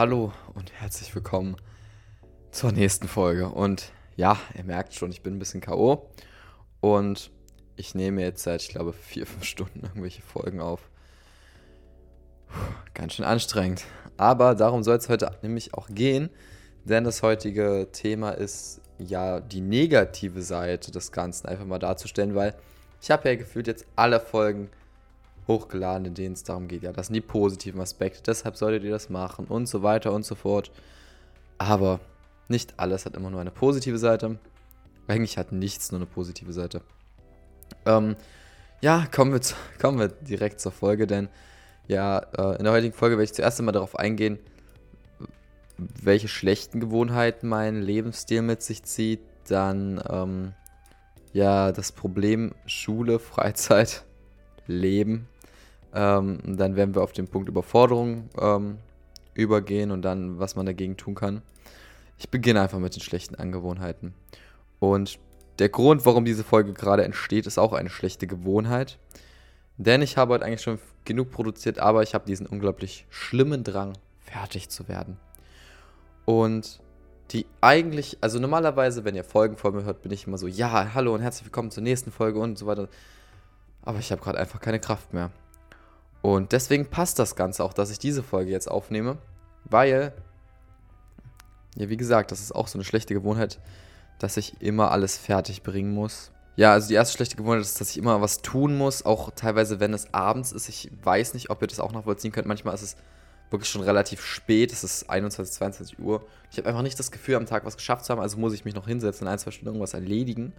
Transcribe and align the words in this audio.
Hallo 0.00 0.32
und 0.54 0.72
herzlich 0.72 1.14
willkommen 1.14 1.56
zur 2.52 2.72
nächsten 2.72 3.06
Folge. 3.06 3.50
Und 3.50 3.92
ja, 4.16 4.38
ihr 4.56 4.64
merkt 4.64 4.94
schon, 4.94 5.10
ich 5.10 5.22
bin 5.22 5.34
ein 5.34 5.38
bisschen 5.38 5.60
K.O. 5.60 6.08
Und 6.80 7.30
ich 7.76 7.94
nehme 7.94 8.22
jetzt 8.22 8.42
seit, 8.42 8.62
ich 8.62 8.70
glaube, 8.70 8.94
vier, 8.94 9.26
fünf 9.26 9.44
Stunden 9.44 9.80
irgendwelche 9.82 10.22
Folgen 10.22 10.62
auf. 10.62 10.88
Puh, 12.46 12.54
ganz 12.94 13.12
schön 13.12 13.26
anstrengend. 13.26 13.84
Aber 14.16 14.54
darum 14.54 14.82
soll 14.84 14.96
es 14.96 15.10
heute 15.10 15.36
nämlich 15.42 15.74
auch 15.74 15.88
gehen, 15.90 16.30
denn 16.86 17.04
das 17.04 17.22
heutige 17.22 17.88
Thema 17.92 18.30
ist 18.30 18.80
ja 18.96 19.40
die 19.40 19.60
negative 19.60 20.40
Seite 20.40 20.92
des 20.92 21.12
Ganzen 21.12 21.46
einfach 21.46 21.66
mal 21.66 21.78
darzustellen, 21.78 22.34
weil 22.34 22.54
ich 23.02 23.10
habe 23.10 23.28
ja 23.28 23.34
gefühlt 23.34 23.66
jetzt 23.66 23.84
alle 23.96 24.18
Folgen 24.18 24.70
hochgeladen, 25.50 26.06
in 26.06 26.14
denen 26.14 26.34
es 26.34 26.44
darum 26.44 26.68
geht, 26.68 26.82
ja, 26.82 26.92
das 26.92 27.08
sind 27.08 27.14
die 27.14 27.20
positiven 27.20 27.80
Aspekte, 27.80 28.22
deshalb 28.26 28.56
solltet 28.56 28.84
ihr 28.84 28.90
das 28.90 29.10
machen 29.10 29.46
und 29.46 29.66
so 29.66 29.82
weiter 29.82 30.12
und 30.12 30.24
so 30.24 30.34
fort. 30.34 30.70
Aber 31.58 32.00
nicht 32.48 32.74
alles 32.78 33.04
hat 33.04 33.16
immer 33.16 33.30
nur 33.30 33.40
eine 33.40 33.50
positive 33.50 33.98
Seite. 33.98 34.38
Eigentlich 35.06 35.38
hat 35.38 35.52
nichts 35.52 35.92
nur 35.92 36.00
eine 36.00 36.06
positive 36.06 36.52
Seite. 36.52 36.82
Ähm, 37.84 38.16
ja, 38.80 39.06
kommen 39.14 39.32
wir, 39.32 39.40
zu, 39.40 39.54
kommen 39.80 39.98
wir 39.98 40.08
direkt 40.08 40.60
zur 40.60 40.72
Folge, 40.72 41.06
denn 41.06 41.28
ja, 41.86 42.18
äh, 42.18 42.56
in 42.56 42.64
der 42.64 42.72
heutigen 42.72 42.94
Folge 42.94 43.16
werde 43.16 43.24
ich 43.24 43.34
zuerst 43.34 43.58
einmal 43.58 43.72
darauf 43.72 43.96
eingehen, 43.98 44.38
welche 45.76 46.28
schlechten 46.28 46.80
Gewohnheiten 46.80 47.48
mein 47.48 47.82
Lebensstil 47.82 48.42
mit 48.42 48.62
sich 48.62 48.84
zieht. 48.84 49.20
Dann, 49.48 50.02
ähm, 50.08 50.52
ja, 51.32 51.72
das 51.72 51.92
Problem 51.92 52.54
Schule, 52.66 53.18
Freizeit, 53.18 54.04
Leben. 54.66 55.26
Ähm, 55.94 56.38
dann 56.44 56.76
werden 56.76 56.94
wir 56.94 57.02
auf 57.02 57.12
den 57.12 57.28
Punkt 57.28 57.48
Überforderung 57.48 58.28
ähm, 58.38 58.78
übergehen 59.34 59.90
und 59.90 60.02
dann, 60.02 60.38
was 60.38 60.56
man 60.56 60.66
dagegen 60.66 60.96
tun 60.96 61.14
kann. 61.14 61.42
Ich 62.18 62.28
beginne 62.28 62.60
einfach 62.60 62.78
mit 62.78 62.94
den 62.94 63.02
schlechten 63.02 63.34
Angewohnheiten. 63.34 64.14
Und 64.78 65.18
der 65.58 65.68
Grund, 65.68 66.06
warum 66.06 66.24
diese 66.24 66.44
Folge 66.44 66.72
gerade 66.72 67.04
entsteht, 67.04 67.46
ist 67.46 67.58
auch 67.58 67.72
eine 67.72 67.90
schlechte 67.90 68.26
Gewohnheit. 68.26 68.98
Denn 69.78 70.02
ich 70.02 70.16
habe 70.16 70.34
heute 70.34 70.44
eigentlich 70.44 70.62
schon 70.62 70.78
genug 71.04 71.30
produziert, 71.30 71.78
aber 71.78 72.02
ich 72.02 72.14
habe 72.14 72.26
diesen 72.26 72.46
unglaublich 72.46 73.06
schlimmen 73.08 73.64
Drang, 73.64 73.94
fertig 74.20 74.68
zu 74.68 74.88
werden. 74.88 75.16
Und 76.24 76.80
die 77.30 77.46
eigentlich, 77.60 78.18
also 78.20 78.38
normalerweise, 78.38 79.04
wenn 79.04 79.14
ihr 79.14 79.24
Folgen 79.24 79.56
vor 79.56 79.72
mir 79.72 79.84
hört, 79.84 80.02
bin 80.02 80.12
ich 80.12 80.26
immer 80.26 80.38
so, 80.38 80.46
ja, 80.46 80.94
hallo 80.94 81.14
und 81.14 81.20
herzlich 81.20 81.46
willkommen 81.46 81.70
zur 81.70 81.82
nächsten 81.82 82.10
Folge 82.10 82.38
und 82.38 82.58
so 82.58 82.66
weiter. 82.66 82.88
Aber 83.82 83.98
ich 83.98 84.12
habe 84.12 84.20
gerade 84.20 84.38
einfach 84.38 84.60
keine 84.60 84.80
Kraft 84.80 85.14
mehr. 85.14 85.30
Und 86.22 86.52
deswegen 86.52 86.86
passt 86.86 87.18
das 87.18 87.36
Ganze 87.36 87.64
auch, 87.64 87.72
dass 87.72 87.90
ich 87.90 87.98
diese 87.98 88.22
Folge 88.22 88.50
jetzt 88.50 88.70
aufnehme, 88.70 89.18
weil, 89.64 90.12
ja, 91.76 91.88
wie 91.88 91.96
gesagt, 91.96 92.30
das 92.30 92.40
ist 92.40 92.54
auch 92.54 92.68
so 92.68 92.76
eine 92.78 92.84
schlechte 92.84 93.14
Gewohnheit, 93.14 93.58
dass 94.18 94.36
ich 94.36 94.60
immer 94.60 94.90
alles 94.90 95.16
fertig 95.16 95.62
bringen 95.62 95.94
muss. 95.94 96.30
Ja, 96.56 96.72
also 96.72 96.88
die 96.88 96.94
erste 96.94 97.16
schlechte 97.16 97.36
Gewohnheit 97.36 97.62
ist, 97.62 97.80
dass 97.80 97.90
ich 97.90 97.96
immer 97.96 98.20
was 98.20 98.42
tun 98.42 98.76
muss, 98.76 99.06
auch 99.06 99.30
teilweise, 99.34 99.80
wenn 99.80 99.94
es 99.94 100.12
abends 100.12 100.52
ist. 100.52 100.68
Ich 100.68 100.90
weiß 101.02 101.32
nicht, 101.32 101.48
ob 101.48 101.62
ihr 101.62 101.68
das 101.68 101.80
auch 101.80 101.92
nachvollziehen 101.92 102.32
könnt. 102.32 102.46
Manchmal 102.46 102.74
ist 102.74 102.82
es 102.82 102.96
wirklich 103.50 103.70
schon 103.70 103.82
relativ 103.82 104.22
spät. 104.22 104.72
Es 104.72 104.84
ist 104.84 105.08
21, 105.08 105.54
22 105.54 105.98
Uhr. 105.98 106.26
Ich 106.50 106.58
habe 106.58 106.68
einfach 106.68 106.82
nicht 106.82 106.98
das 106.98 107.10
Gefühl, 107.10 107.36
am 107.36 107.46
Tag 107.46 107.64
was 107.64 107.76
geschafft 107.76 108.04
zu 108.04 108.12
haben, 108.12 108.20
also 108.20 108.36
muss 108.36 108.52
ich 108.52 108.64
mich 108.64 108.74
noch 108.74 108.86
hinsetzen 108.86 109.26
und 109.26 109.32
ein, 109.32 109.38
zwei 109.38 109.52
Stunden 109.52 109.68
irgendwas 109.68 109.94
erledigen. 109.94 110.52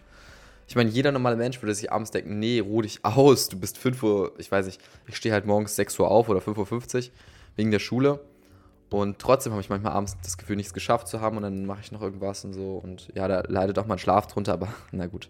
Ich 0.71 0.75
meine, 0.77 0.89
jeder 0.89 1.11
normale 1.11 1.35
Mensch 1.35 1.61
würde 1.61 1.75
sich 1.75 1.91
abends 1.91 2.11
denken, 2.11 2.39
nee, 2.39 2.61
ruh 2.61 2.81
dich 2.81 3.03
aus, 3.03 3.49
du 3.49 3.59
bist 3.59 3.77
5 3.77 4.03
Uhr, 4.03 4.31
ich 4.37 4.49
weiß 4.49 4.67
nicht, 4.67 4.79
ich 5.05 5.17
stehe 5.17 5.33
halt 5.33 5.45
morgens 5.45 5.75
6 5.75 5.99
Uhr 5.99 6.09
auf 6.09 6.29
oder 6.29 6.39
5.50 6.39 6.95
Uhr 7.07 7.13
wegen 7.57 7.71
der 7.71 7.79
Schule. 7.79 8.21
Und 8.89 9.19
trotzdem 9.19 9.51
habe 9.51 9.61
ich 9.61 9.67
manchmal 9.67 9.91
abends 9.91 10.15
das 10.23 10.37
Gefühl, 10.37 10.55
nichts 10.55 10.73
geschafft 10.73 11.09
zu 11.09 11.19
haben 11.19 11.35
und 11.35 11.43
dann 11.43 11.65
mache 11.65 11.81
ich 11.81 11.91
noch 11.91 12.01
irgendwas 12.01 12.45
und 12.45 12.53
so. 12.53 12.79
Und 12.81 13.09
ja, 13.15 13.27
da 13.27 13.41
leidet 13.49 13.79
auch 13.79 13.85
mein 13.85 13.99
Schlaf 13.99 14.27
drunter, 14.27 14.53
aber 14.53 14.69
na 14.93 15.07
gut. 15.07 15.27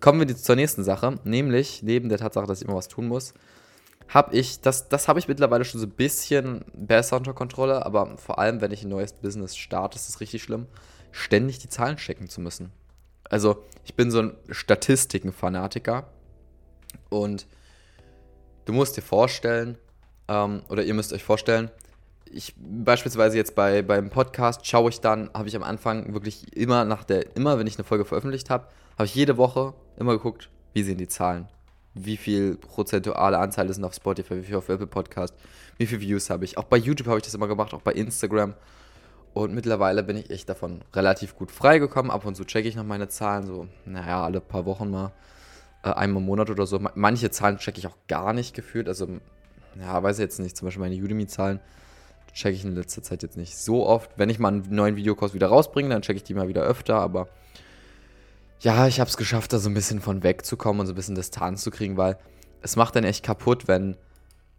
Kommen 0.00 0.20
wir 0.20 0.26
jetzt 0.26 0.44
zur 0.44 0.56
nächsten 0.56 0.84
Sache, 0.84 1.18
nämlich 1.24 1.82
neben 1.82 2.10
der 2.10 2.18
Tatsache, 2.18 2.46
dass 2.46 2.60
ich 2.60 2.68
immer 2.68 2.76
was 2.76 2.88
tun 2.88 3.08
muss, 3.08 3.32
habe 4.08 4.36
ich, 4.36 4.60
das, 4.60 4.90
das 4.90 5.08
habe 5.08 5.18
ich 5.18 5.26
mittlerweile 5.26 5.64
schon 5.64 5.80
so 5.80 5.86
ein 5.86 5.92
bisschen 5.92 6.66
besser 6.74 7.16
unter 7.16 7.32
Kontrolle, 7.32 7.86
aber 7.86 8.18
vor 8.18 8.38
allem, 8.38 8.60
wenn 8.60 8.72
ich 8.72 8.84
ein 8.84 8.90
neues 8.90 9.14
Business 9.14 9.56
starte, 9.56 9.96
ist 9.96 10.10
es 10.10 10.20
richtig 10.20 10.42
schlimm, 10.42 10.66
ständig 11.12 11.60
die 11.60 11.70
Zahlen 11.70 11.96
checken 11.96 12.28
zu 12.28 12.42
müssen. 12.42 12.72
Also, 13.28 13.64
ich 13.84 13.94
bin 13.94 14.10
so 14.10 14.20
ein 14.20 14.36
Statistiken-Fanatiker 14.48 16.06
und 17.08 17.46
du 18.64 18.72
musst 18.72 18.96
dir 18.96 19.02
vorstellen, 19.02 19.78
ähm, 20.28 20.62
oder 20.68 20.82
ihr 20.84 20.94
müsst 20.94 21.12
euch 21.12 21.24
vorstellen, 21.24 21.70
ich 22.32 22.54
beispielsweise 22.56 23.36
jetzt 23.36 23.54
bei 23.54 23.82
beim 23.82 24.10
Podcast 24.10 24.66
schaue 24.66 24.90
ich 24.90 25.00
dann, 25.00 25.30
habe 25.34 25.48
ich 25.48 25.56
am 25.56 25.62
Anfang 25.62 26.14
wirklich 26.14 26.56
immer 26.56 26.84
nach 26.84 27.04
der, 27.04 27.36
immer 27.36 27.58
wenn 27.58 27.66
ich 27.66 27.76
eine 27.76 27.84
Folge 27.84 28.04
veröffentlicht 28.04 28.50
habe, 28.50 28.68
habe 28.94 29.04
ich 29.04 29.14
jede 29.14 29.36
Woche 29.36 29.74
immer 29.96 30.12
geguckt, 30.12 30.48
wie 30.72 30.82
sehen 30.82 30.98
die 30.98 31.08
Zahlen, 31.08 31.48
wie 31.94 32.16
viel 32.16 32.56
prozentuale 32.56 33.38
Anteile 33.38 33.72
sind 33.72 33.84
auf 33.84 33.94
Spotify, 33.94 34.36
wie 34.36 34.44
viel 34.44 34.56
auf 34.56 34.68
Apple 34.68 34.86
Podcast, 34.86 35.34
wie 35.76 35.86
viele 35.86 36.00
Views 36.00 36.30
habe 36.30 36.44
ich. 36.44 36.56
Auch 36.56 36.64
bei 36.64 36.78
YouTube 36.78 37.08
habe 37.08 37.18
ich 37.18 37.24
das 37.24 37.34
immer 37.34 37.48
gemacht, 37.48 37.74
auch 37.74 37.82
bei 37.82 37.92
Instagram. 37.92 38.54
Und 39.34 39.54
mittlerweile 39.54 40.02
bin 40.02 40.16
ich 40.16 40.30
echt 40.30 40.48
davon 40.48 40.82
relativ 40.92 41.36
gut 41.36 41.50
freigekommen. 41.50 42.10
Ab 42.10 42.26
und 42.26 42.34
zu 42.34 42.44
checke 42.44 42.68
ich 42.68 42.76
noch 42.76 42.84
meine 42.84 43.08
Zahlen, 43.08 43.46
so, 43.46 43.66
naja, 43.86 44.22
alle 44.22 44.40
paar 44.40 44.66
Wochen 44.66 44.90
mal, 44.90 45.12
äh, 45.82 45.90
einmal 45.90 46.22
im 46.22 46.26
Monat 46.26 46.50
oder 46.50 46.66
so. 46.66 46.80
Manche 46.94 47.30
Zahlen 47.30 47.56
checke 47.58 47.78
ich 47.78 47.86
auch 47.86 47.96
gar 48.08 48.32
nicht 48.32 48.54
gefühlt. 48.54 48.88
Also, 48.88 49.08
ja, 49.80 50.02
weiß 50.02 50.18
ich 50.18 50.22
jetzt 50.22 50.38
nicht, 50.38 50.56
zum 50.56 50.66
Beispiel 50.66 50.82
meine 50.82 50.96
Udemy-Zahlen 50.96 51.60
checke 52.34 52.54
ich 52.54 52.64
in 52.64 52.74
letzter 52.74 53.02
Zeit 53.02 53.22
jetzt 53.22 53.36
nicht 53.36 53.56
so 53.56 53.86
oft. 53.86 54.10
Wenn 54.16 54.30
ich 54.30 54.38
mal 54.38 54.48
einen 54.48 54.66
neuen 54.70 54.96
Videokurs 54.96 55.34
wieder 55.34 55.48
rausbringe, 55.48 55.88
dann 55.88 56.02
checke 56.02 56.16
ich 56.16 56.24
die 56.24 56.34
mal 56.34 56.48
wieder 56.48 56.62
öfter, 56.62 56.96
aber 56.96 57.28
ja, 58.60 58.86
ich 58.86 59.00
habe 59.00 59.10
es 59.10 59.16
geschafft, 59.16 59.52
da 59.52 59.58
so 59.58 59.68
ein 59.68 59.74
bisschen 59.74 60.00
von 60.00 60.22
wegzukommen 60.22 60.80
und 60.80 60.86
so 60.86 60.92
ein 60.92 60.96
bisschen 60.96 61.14
Distanz 61.14 61.62
zu 61.62 61.70
kriegen, 61.70 61.96
weil 61.96 62.16
es 62.62 62.76
macht 62.76 62.94
dann 62.94 63.04
echt 63.04 63.24
kaputt, 63.24 63.66
wenn, 63.66 63.96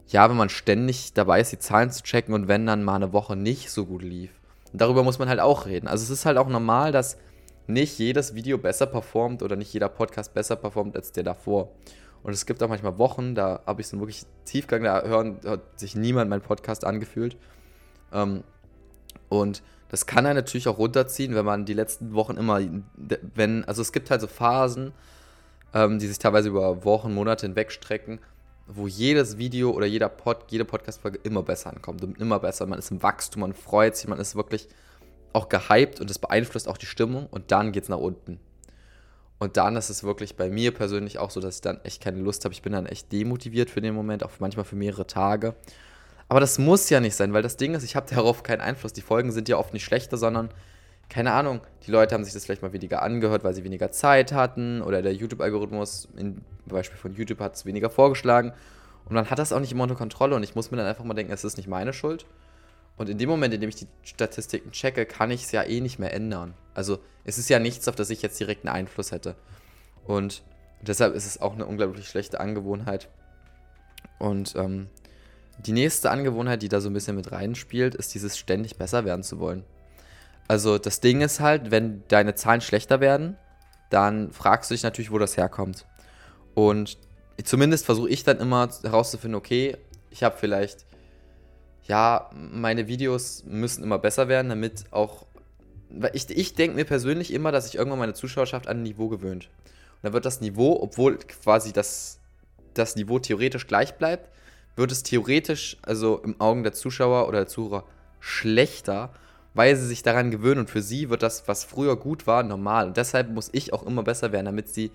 ja, 0.08 0.30
wenn 0.30 0.38
man 0.38 0.50
ständig 0.50 1.14
dabei 1.14 1.40
ist, 1.40 1.52
die 1.52 1.60
Zahlen 1.60 1.90
zu 1.90 2.04
checken 2.04 2.34
und 2.34 2.48
wenn 2.48 2.66
dann 2.66 2.84
mal 2.84 2.96
eine 2.96 3.14
Woche 3.14 3.36
nicht 3.36 3.72
so 3.72 3.86
gut 3.86 4.02
lief. 4.04 4.32
Und 4.74 4.82
darüber 4.82 5.04
muss 5.04 5.20
man 5.20 5.30
halt 5.30 5.40
auch 5.40 5.66
reden. 5.68 5.88
Also 5.88 6.04
es 6.04 6.10
ist 6.10 6.26
halt 6.26 6.38
auch 6.38 6.50
normal, 6.50 6.92
dass 6.92 7.18
nicht 7.68 7.98
jedes 8.00 8.36
Video 8.36 8.58
besser 8.58 8.88
performt 8.88 9.42
oder 9.42 9.56
nicht 9.56 9.72
jeder 9.72 9.88
Podcast 9.88 10.34
besser 10.34 10.56
performt 10.56 10.96
als 10.96 11.12
der 11.12 11.24
davor. 11.24 11.70
Und 12.24 12.34
es 12.34 12.46
gibt 12.46 12.62
auch 12.64 12.70
manchmal 12.70 12.98
Wochen, 12.98 13.36
da 13.36 13.62
habe 13.66 13.82
ich 13.82 13.88
so 13.88 13.96
einen 13.96 14.02
wirklich 14.02 14.24
Tiefgang, 14.46 14.84
da 14.84 15.04
hören, 15.04 15.38
hat 15.46 15.80
sich 15.80 15.96
niemand 15.96 16.30
meinen 16.30 16.42
Podcast 16.42 16.86
angefühlt. 16.86 17.38
Ähm, 18.12 18.44
und 19.30 19.62
das 19.90 20.06
kann 20.06 20.26
er 20.26 20.34
natürlich 20.34 20.68
auch 20.68 20.80
runterziehen, 20.80 21.36
wenn 21.36 21.46
man 21.46 21.66
die 21.66 21.74
letzten 21.74 22.14
Wochen 22.14 22.38
immer, 22.38 22.60
wenn, 23.36 23.64
also 23.66 23.82
es 23.82 23.92
gibt 23.92 24.10
halt 24.10 24.22
so 24.22 24.28
Phasen, 24.28 24.92
ähm, 25.74 26.00
die 26.00 26.08
sich 26.08 26.18
teilweise 26.18 26.50
über 26.50 26.84
Wochen, 26.84 27.14
Monate 27.14 27.46
hinweg 27.46 27.72
strecken, 27.72 28.20
wo 28.68 28.88
jedes 28.88 29.38
Video 29.38 29.72
oder 29.72 29.85
jeder 29.85 30.09
Pod, 30.09 30.46
jede 30.50 30.66
Podcast-Folge 30.66 31.19
immer 31.24 31.44
besser 31.44 31.69
ankommt 31.69 32.03
und 32.03 32.19
immer 32.19 32.40
besser. 32.40 32.66
Man 32.66 32.79
ist 32.79 32.91
im 32.91 33.03
Wachstum, 33.03 33.41
man 33.41 33.53
freut 33.53 33.96
sich, 33.96 34.07
man 34.07 34.19
ist 34.19 34.35
wirklich 34.35 34.69
auch 35.34 35.50
gehypt 35.50 36.00
und 36.00 36.09
das 36.09 36.19
beeinflusst 36.19 36.68
auch 36.68 36.78
die 36.78 36.85
Stimmung 36.85 37.28
und 37.29 37.51
dann 37.51 37.72
geht 37.72 37.84
es 37.84 37.90
nach 37.90 37.97
unten. 37.97 38.40
Und 39.40 39.57
dann 39.57 39.75
ist 39.75 39.90
es 39.90 40.03
wirklich 40.03 40.38
bei 40.38 40.50
mir 40.50 40.74
persönlich 40.74 41.19
auch 41.19 41.29
so, 41.29 41.41
dass 41.41 41.56
ich 41.56 41.62
dann 41.62 41.81
echt 41.84 42.01
keine 42.01 42.19
Lust 42.19 42.46
habe. 42.46 42.53
Ich 42.53 42.62
bin 42.62 42.72
dann 42.72 42.85
echt 42.85 43.12
demotiviert 43.12 43.69
für 43.69 43.81
den 43.81 43.94
Moment, 43.94 44.24
auch 44.24 44.31
manchmal 44.40 44.63
für 44.63 44.78
mehrere 44.78 45.06
Tage. 45.06 45.56
Aber 46.30 46.40
das 46.40 46.59
muss 46.59 46.90
ja 46.90 47.01
nicht 47.01 47.16
sein, 47.16 47.34
weil 47.34 47.41
das 47.41 47.57
Ding 47.57 47.75
ist, 47.75 47.84
ich 47.84 47.97
habe 47.97 48.09
darauf 48.09 48.44
keinen 48.44 48.62
Einfluss. 48.62 48.94
Die 48.94 49.01
Folgen 49.01 49.31
sind 49.31 49.50
ja 49.50 49.57
oft 49.57 49.74
nicht 49.74 49.84
schlechter, 49.84 50.16
sondern, 50.16 50.50
keine 51.09 51.31
Ahnung, 51.34 51.62
die 51.86 51.91
Leute 51.91 52.16
haben 52.16 52.24
sich 52.24 52.34
das 52.34 52.46
vielleicht 52.46 52.62
mal 52.62 52.74
weniger 52.74 53.02
angehört, 53.02 53.44
weil 53.44 53.53
sie 53.53 53.64
weniger 53.64 53.91
Zeit 53.91 54.31
hatten 54.31 54.81
oder 54.81 55.02
der 55.02 55.14
YouTube-Algorithmus, 55.14 56.08
im 56.18 56.41
Beispiel 56.66 56.97
von 56.97 57.14
YouTube, 57.14 57.40
hat 57.40 57.56
es 57.56 57.66
weniger 57.66 57.90
vorgeschlagen. 57.90 58.53
Und 59.06 59.16
man 59.16 59.30
hat 59.30 59.38
das 59.38 59.52
auch 59.52 59.59
nicht 59.59 59.72
immer 59.72 59.84
unter 59.84 59.96
Kontrolle 59.96 60.36
und 60.36 60.44
ich 60.44 60.56
muss 60.56 60.72
mir 60.72 60.78
dann 60.78 60.88
einfach 60.88 61.03
mal 61.03 61.13
denken, 61.13 61.34
es 61.34 61.44
ist 61.44 61.58
nicht 61.58 61.68
meine 61.68 61.94
Schuld. 61.94 62.25
Und 62.96 63.09
in 63.09 63.18
dem 63.18 63.30
Moment, 63.30 63.53
in 63.53 63.62
dem 63.62 63.69
ich 63.69 63.75
die 63.75 63.88
Statistiken 64.03 64.72
checke, 64.72 65.06
kann 65.06 65.31
ich 65.31 65.44
es 65.44 65.51
ja 65.51 65.63
eh 65.63 65.81
nicht 65.81 66.00
mehr 66.00 66.13
ändern. 66.13 66.54
Also 66.74 67.00
es 67.25 67.38
ist 67.38 67.50
ja 67.50 67.60
nichts, 67.60 67.88
auf 67.88 67.95
das 67.95 68.10
ich 68.10 68.22
jetzt 68.22 68.39
direkt 68.39 68.66
einen 68.66 68.75
Einfluss 68.75 69.12
hätte. 69.12 69.36
Und 70.06 70.44
deshalb 70.81 71.16
ist 71.16 71.25
es 71.25 71.42
auch 71.42 71.54
eine 71.54 71.66
unglaublich 71.66 72.07
schlechte 72.07 72.39
Angewohnheit. 72.39 73.10
Und 74.19 74.56
ähm, 74.56 74.88
die 75.60 75.72
nächste 75.72 76.12
Angewohnheit, 76.12 76.62
die 76.62 76.69
da 76.69 76.81
so 76.81 76.89
ein 76.89 76.94
bisschen 76.94 77.16
mit 77.16 77.31
reinspielt, 77.31 77.95
ist 77.95 78.13
dieses 78.13 78.38
ständig 78.38 78.78
besser 78.78 79.06
werden 79.06 79.24
zu 79.24 79.39
wollen. 79.39 79.63
Also 80.54 80.78
das 80.78 81.00
Ding 81.00 81.22
ist 81.22 81.40
halt, 81.40 81.72
wenn 81.72 82.04
deine 82.10 82.36
Zahlen 82.36 82.62
schlechter 82.62 83.00
werden, 83.00 83.38
dann 83.90 84.32
fragst 84.32 84.70
du 84.70 84.76
dich 84.76 84.84
natürlich, 84.84 85.10
wo 85.10 85.18
das 85.18 85.36
herkommt. 85.36 85.88
Und 86.54 87.00
zumindest 87.44 87.88
versuche 87.88 88.10
ich 88.10 88.24
dann 88.24 88.38
immer 88.38 88.70
herauszufinden, 88.84 89.34
okay, 89.34 89.78
ich 90.12 90.22
habe 90.22 90.38
vielleicht, 90.38 90.86
ja, 91.86 92.30
meine 92.36 92.88
Videos 92.88 93.44
müssen 93.48 93.84
immer 93.84 93.98
besser 93.98 94.28
werden, 94.28 94.50
damit 94.50 94.84
auch, 94.92 95.26
weil 95.90 96.12
ich, 96.14 96.30
ich 96.30 96.54
denke 96.54 96.76
mir 96.76 96.86
persönlich 96.86 97.34
immer, 97.34 97.52
dass 97.52 97.66
sich 97.66 97.74
irgendwann 97.74 97.98
meine 97.98 98.14
Zuschauerschaft 98.14 98.68
an 98.68 98.78
ein 98.78 98.84
Niveau 98.84 99.10
gewöhnt. 99.10 99.46
Und 99.46 100.04
dann 100.04 100.14
wird 100.14 100.26
das 100.26 100.40
Niveau, 100.40 100.80
obwohl 100.80 101.18
quasi 101.18 101.74
das, 101.74 102.20
das 102.76 102.96
Niveau 102.96 103.18
theoretisch 103.18 103.66
gleich 103.66 103.96
bleibt, 103.96 104.30
wird 104.76 104.92
es 104.92 105.02
theoretisch, 105.02 105.78
also 105.82 106.20
im 106.20 106.40
Augen 106.40 106.62
der 106.62 106.74
Zuschauer 106.74 107.28
oder 107.28 107.40
der 107.40 107.48
Zuhörer, 107.48 107.86
schlechter, 108.20 109.16
weil 109.54 109.76
sie 109.76 109.88
sich 109.88 110.04
daran 110.04 110.32
gewöhnen 110.32 110.62
und 110.62 110.70
für 110.70 110.82
sie 110.82 111.10
wird 111.10 111.24
das, 111.24 111.48
was 111.48 111.64
früher 111.64 111.96
gut 111.96 112.26
war, 112.28 112.44
normal. 112.44 112.88
Und 112.88 112.98
deshalb 112.98 113.30
muss 113.30 113.50
ich 113.52 113.74
auch 113.74 113.86
immer 113.86 114.04
besser 114.04 114.32
werden, 114.32 114.46
damit 114.46 114.70
sie 114.70 114.92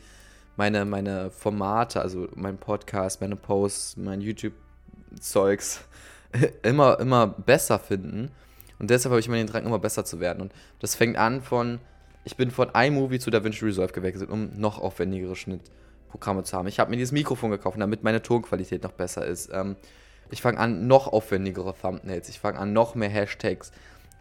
meine, 0.56 0.84
meine 0.84 1.30
Formate, 1.30 2.00
also 2.00 2.28
mein 2.34 2.58
Podcast, 2.58 3.20
meine 3.20 3.36
Posts, 3.36 3.98
mein 3.98 4.20
YouTube-Zeugs 4.20 5.84
immer, 6.62 6.98
immer 6.98 7.28
besser 7.28 7.78
finden. 7.78 8.30
Und 8.80 8.90
deshalb 8.90 9.10
habe 9.12 9.20
ich 9.20 9.28
immer 9.28 9.36
den 9.36 9.46
Drang, 9.46 9.64
immer 9.64 9.78
besser 9.78 10.04
zu 10.04 10.20
werden. 10.20 10.40
Und 10.40 10.52
das 10.80 10.94
fängt 10.94 11.16
an 11.16 11.42
von, 11.42 11.78
ich 12.24 12.36
bin 12.36 12.50
von 12.50 12.70
iMovie 12.74 13.20
zu 13.20 13.30
DaVinci 13.30 13.64
Resolve 13.64 13.92
gewechselt, 13.92 14.30
um 14.30 14.50
noch 14.56 14.80
aufwendigere 14.80 15.36
Schnittprogramme 15.36 16.42
zu 16.42 16.56
haben. 16.56 16.66
Ich 16.66 16.80
habe 16.80 16.90
mir 16.90 16.96
dieses 16.96 17.12
Mikrofon 17.12 17.50
gekauft, 17.50 17.80
damit 17.80 18.02
meine 18.02 18.22
Tonqualität 18.22 18.82
noch 18.82 18.92
besser 18.92 19.24
ist. 19.24 19.50
Ähm, 19.52 19.76
ich 20.30 20.42
fange 20.42 20.58
an, 20.58 20.86
noch 20.86 21.06
aufwendigere 21.06 21.74
Thumbnails. 21.80 22.28
Ich 22.28 22.38
fange 22.38 22.58
an, 22.58 22.72
noch 22.72 22.94
mehr 22.94 23.08
Hashtags. 23.08 23.72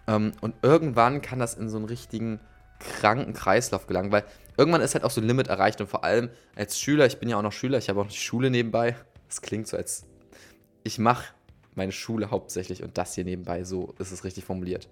Ähm, 0.08 0.32
und 0.42 0.56
irgendwann 0.62 1.22
kann 1.22 1.40
das 1.40 1.54
in 1.54 1.70
so 1.70 1.78
einen 1.78 1.86
richtigen 1.86 2.40
kranken 2.80 3.34
Kreislauf 3.34 3.88
gelangen, 3.88 4.12
weil 4.12 4.24
irgendwann 4.58 4.82
ist 4.82 4.94
halt 4.94 5.04
auch 5.04 5.12
so 5.12 5.22
ein 5.22 5.28
Limit 5.28 5.48
erreicht 5.48 5.82
und 5.82 5.88
vor 5.88 6.04
allem 6.04 6.30
als 6.56 6.80
Schüler, 6.80 7.06
ich 7.06 7.18
bin 7.18 7.30
ja 7.30 7.38
auch 7.38 7.42
noch 7.42 7.52
Schüler, 7.52 7.78
ich 7.78 7.90
habe 7.90 8.02
auch 8.02 8.08
die 8.08 8.18
Schule 8.18 8.50
nebenbei. 8.50 8.96
Das 9.28 9.42
klingt 9.42 9.68
so, 9.68 9.78
als 9.78 10.06
ich 10.84 11.00
mache 11.00 11.26
meine 11.76 11.92
Schule 11.92 12.32
hauptsächlich 12.32 12.84
und 12.84 12.98
das 12.98 13.16
hier 13.16 13.24
nebenbei, 13.24 13.64
so 13.64 13.94
ist 14.00 14.12
es 14.12 14.24
richtig 14.24 14.46
formuliert. 14.46 14.88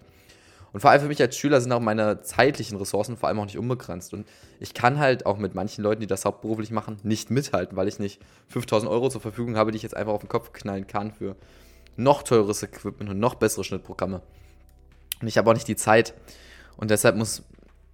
Und 0.76 0.82
vor 0.82 0.92
allem 0.92 1.02
für 1.02 1.08
mich 1.08 1.22
als 1.22 1.38
Schüler 1.38 1.62
sind 1.62 1.72
auch 1.72 1.80
meine 1.80 2.22
zeitlichen 2.22 2.78
Ressourcen 2.78 3.16
vor 3.16 3.30
allem 3.30 3.40
auch 3.40 3.46
nicht 3.46 3.58
unbegrenzt. 3.58 4.14
Und 4.14 4.28
ich 4.60 4.74
kann 4.74 5.00
halt 5.00 5.26
auch 5.26 5.38
mit 5.38 5.56
manchen 5.56 5.86
Leuten, 5.86 6.02
die 6.02 6.08
das 6.08 6.26
hauptberuflich 6.26 6.70
machen, 6.70 6.98
nicht 7.02 7.32
mithalten, 7.32 7.78
weil 7.78 7.88
ich 7.88 7.98
nicht 7.98 8.22
5000 8.50 8.92
Euro 8.92 9.08
zur 9.08 9.22
Verfügung 9.22 9.56
habe, 9.56 9.72
die 9.72 9.78
ich 9.78 9.84
jetzt 9.84 9.96
einfach 9.96 10.12
auf 10.12 10.20
den 10.20 10.28
Kopf 10.28 10.52
knallen 10.52 10.86
kann 10.86 11.14
für 11.14 11.38
noch 11.96 12.24
teures 12.24 12.62
Equipment 12.62 13.10
und 13.10 13.20
noch 13.20 13.36
bessere 13.36 13.64
Schnittprogramme. 13.64 14.22
Und 15.26 15.30
ich 15.30 15.40
habe 15.40 15.50
auch 15.50 15.56
nicht 15.56 15.68
die 15.68 15.76
Zeit. 15.76 16.14
Und 16.78 16.92
deshalb 16.92 17.16
muss 17.16 17.42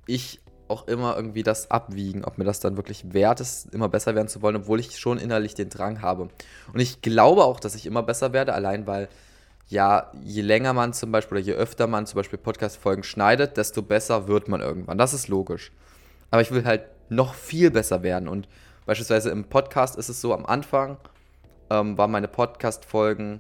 ich 0.05 0.41
auch 0.67 0.85
immer 0.89 1.15
irgendwie 1.15 1.43
das 1.43 1.71
abwiegen, 1.71 2.25
ob 2.25 2.37
mir 2.37 2.43
das 2.43 2.59
dann 2.59 2.75
wirklich 2.75 3.13
wert 3.13 3.39
ist, 3.39 3.73
immer 3.73 3.87
besser 3.87 4.15
werden 4.15 4.27
zu 4.27 4.41
wollen, 4.41 4.57
obwohl 4.57 4.81
ich 4.81 4.99
schon 4.99 5.17
innerlich 5.17 5.53
den 5.53 5.69
Drang 5.69 6.01
habe. 6.01 6.23
Und 6.73 6.79
ich 6.81 7.01
glaube 7.01 7.45
auch, 7.45 7.61
dass 7.61 7.73
ich 7.73 7.85
immer 7.85 8.03
besser 8.03 8.33
werde, 8.33 8.53
allein 8.53 8.85
weil 8.85 9.07
ja, 9.69 10.11
je 10.21 10.41
länger 10.41 10.73
man 10.73 10.91
zum 10.91 11.13
Beispiel 11.13 11.37
oder 11.37 11.45
je 11.45 11.53
öfter 11.53 11.87
man 11.87 12.05
zum 12.05 12.17
Beispiel 12.17 12.37
Podcast-Folgen 12.37 13.03
schneidet, 13.03 13.55
desto 13.55 13.81
besser 13.81 14.27
wird 14.27 14.49
man 14.49 14.59
irgendwann. 14.59 14.97
Das 14.97 15.13
ist 15.13 15.29
logisch. 15.29 15.71
Aber 16.31 16.41
ich 16.41 16.51
will 16.51 16.65
halt 16.65 16.83
noch 17.07 17.33
viel 17.33 17.71
besser 17.71 18.03
werden. 18.03 18.27
Und 18.27 18.49
beispielsweise 18.85 19.29
im 19.29 19.45
Podcast 19.45 19.95
ist 19.95 20.09
es 20.09 20.19
so, 20.19 20.33
am 20.33 20.45
Anfang 20.45 20.97
ähm, 21.69 21.97
waren 21.97 22.11
meine 22.11 22.27
Podcast-Folgen 22.27 23.39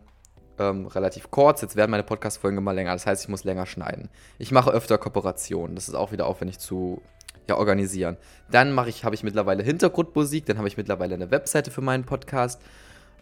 ähm, 0.59 0.87
relativ 0.87 1.31
kurz. 1.31 1.61
Jetzt 1.61 1.75
werden 1.75 1.91
meine 1.91 2.03
Podcast-Folgen 2.03 2.57
immer 2.57 2.73
länger. 2.73 2.93
Das 2.93 3.05
heißt, 3.05 3.23
ich 3.23 3.29
muss 3.29 3.43
länger 3.43 3.65
schneiden. 3.65 4.09
Ich 4.39 4.51
mache 4.51 4.71
öfter 4.71 4.97
Kooperationen. 4.97 5.75
Das 5.75 5.87
ist 5.87 5.95
auch 5.95 6.11
wieder 6.11 6.27
aufwendig 6.27 6.59
zu 6.59 7.01
ja, 7.49 7.57
organisieren. 7.57 8.17
Dann 8.49 8.77
ich, 8.87 9.03
habe 9.03 9.15
ich 9.15 9.23
mittlerweile 9.23 9.63
Hintergrundmusik. 9.63 10.45
Dann 10.45 10.57
habe 10.57 10.67
ich 10.67 10.77
mittlerweile 10.77 11.15
eine 11.15 11.31
Webseite 11.31 11.71
für 11.71 11.81
meinen 11.81 12.05
Podcast. 12.05 12.61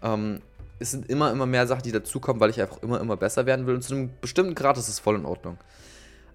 Ähm, 0.02 0.42
es 0.80 0.92
sind 0.92 1.10
immer, 1.10 1.32
immer 1.32 1.46
mehr 1.46 1.68
Sachen, 1.68 1.84
die 1.84 1.92
dazukommen, 1.92 2.40
weil 2.40 2.50
ich 2.50 2.62
einfach 2.62 2.82
immer, 2.82 3.00
immer 3.00 3.18
besser 3.18 3.46
werden 3.46 3.68
will. 3.68 3.76
Und 3.76 3.82
zu 3.82 3.94
einem 3.94 4.10
bestimmten 4.22 4.56
Grad 4.56 4.78
ist 4.78 4.88
es 4.88 5.00
voll 5.00 5.16
in 5.16 5.26
Ordnung. 5.26 5.58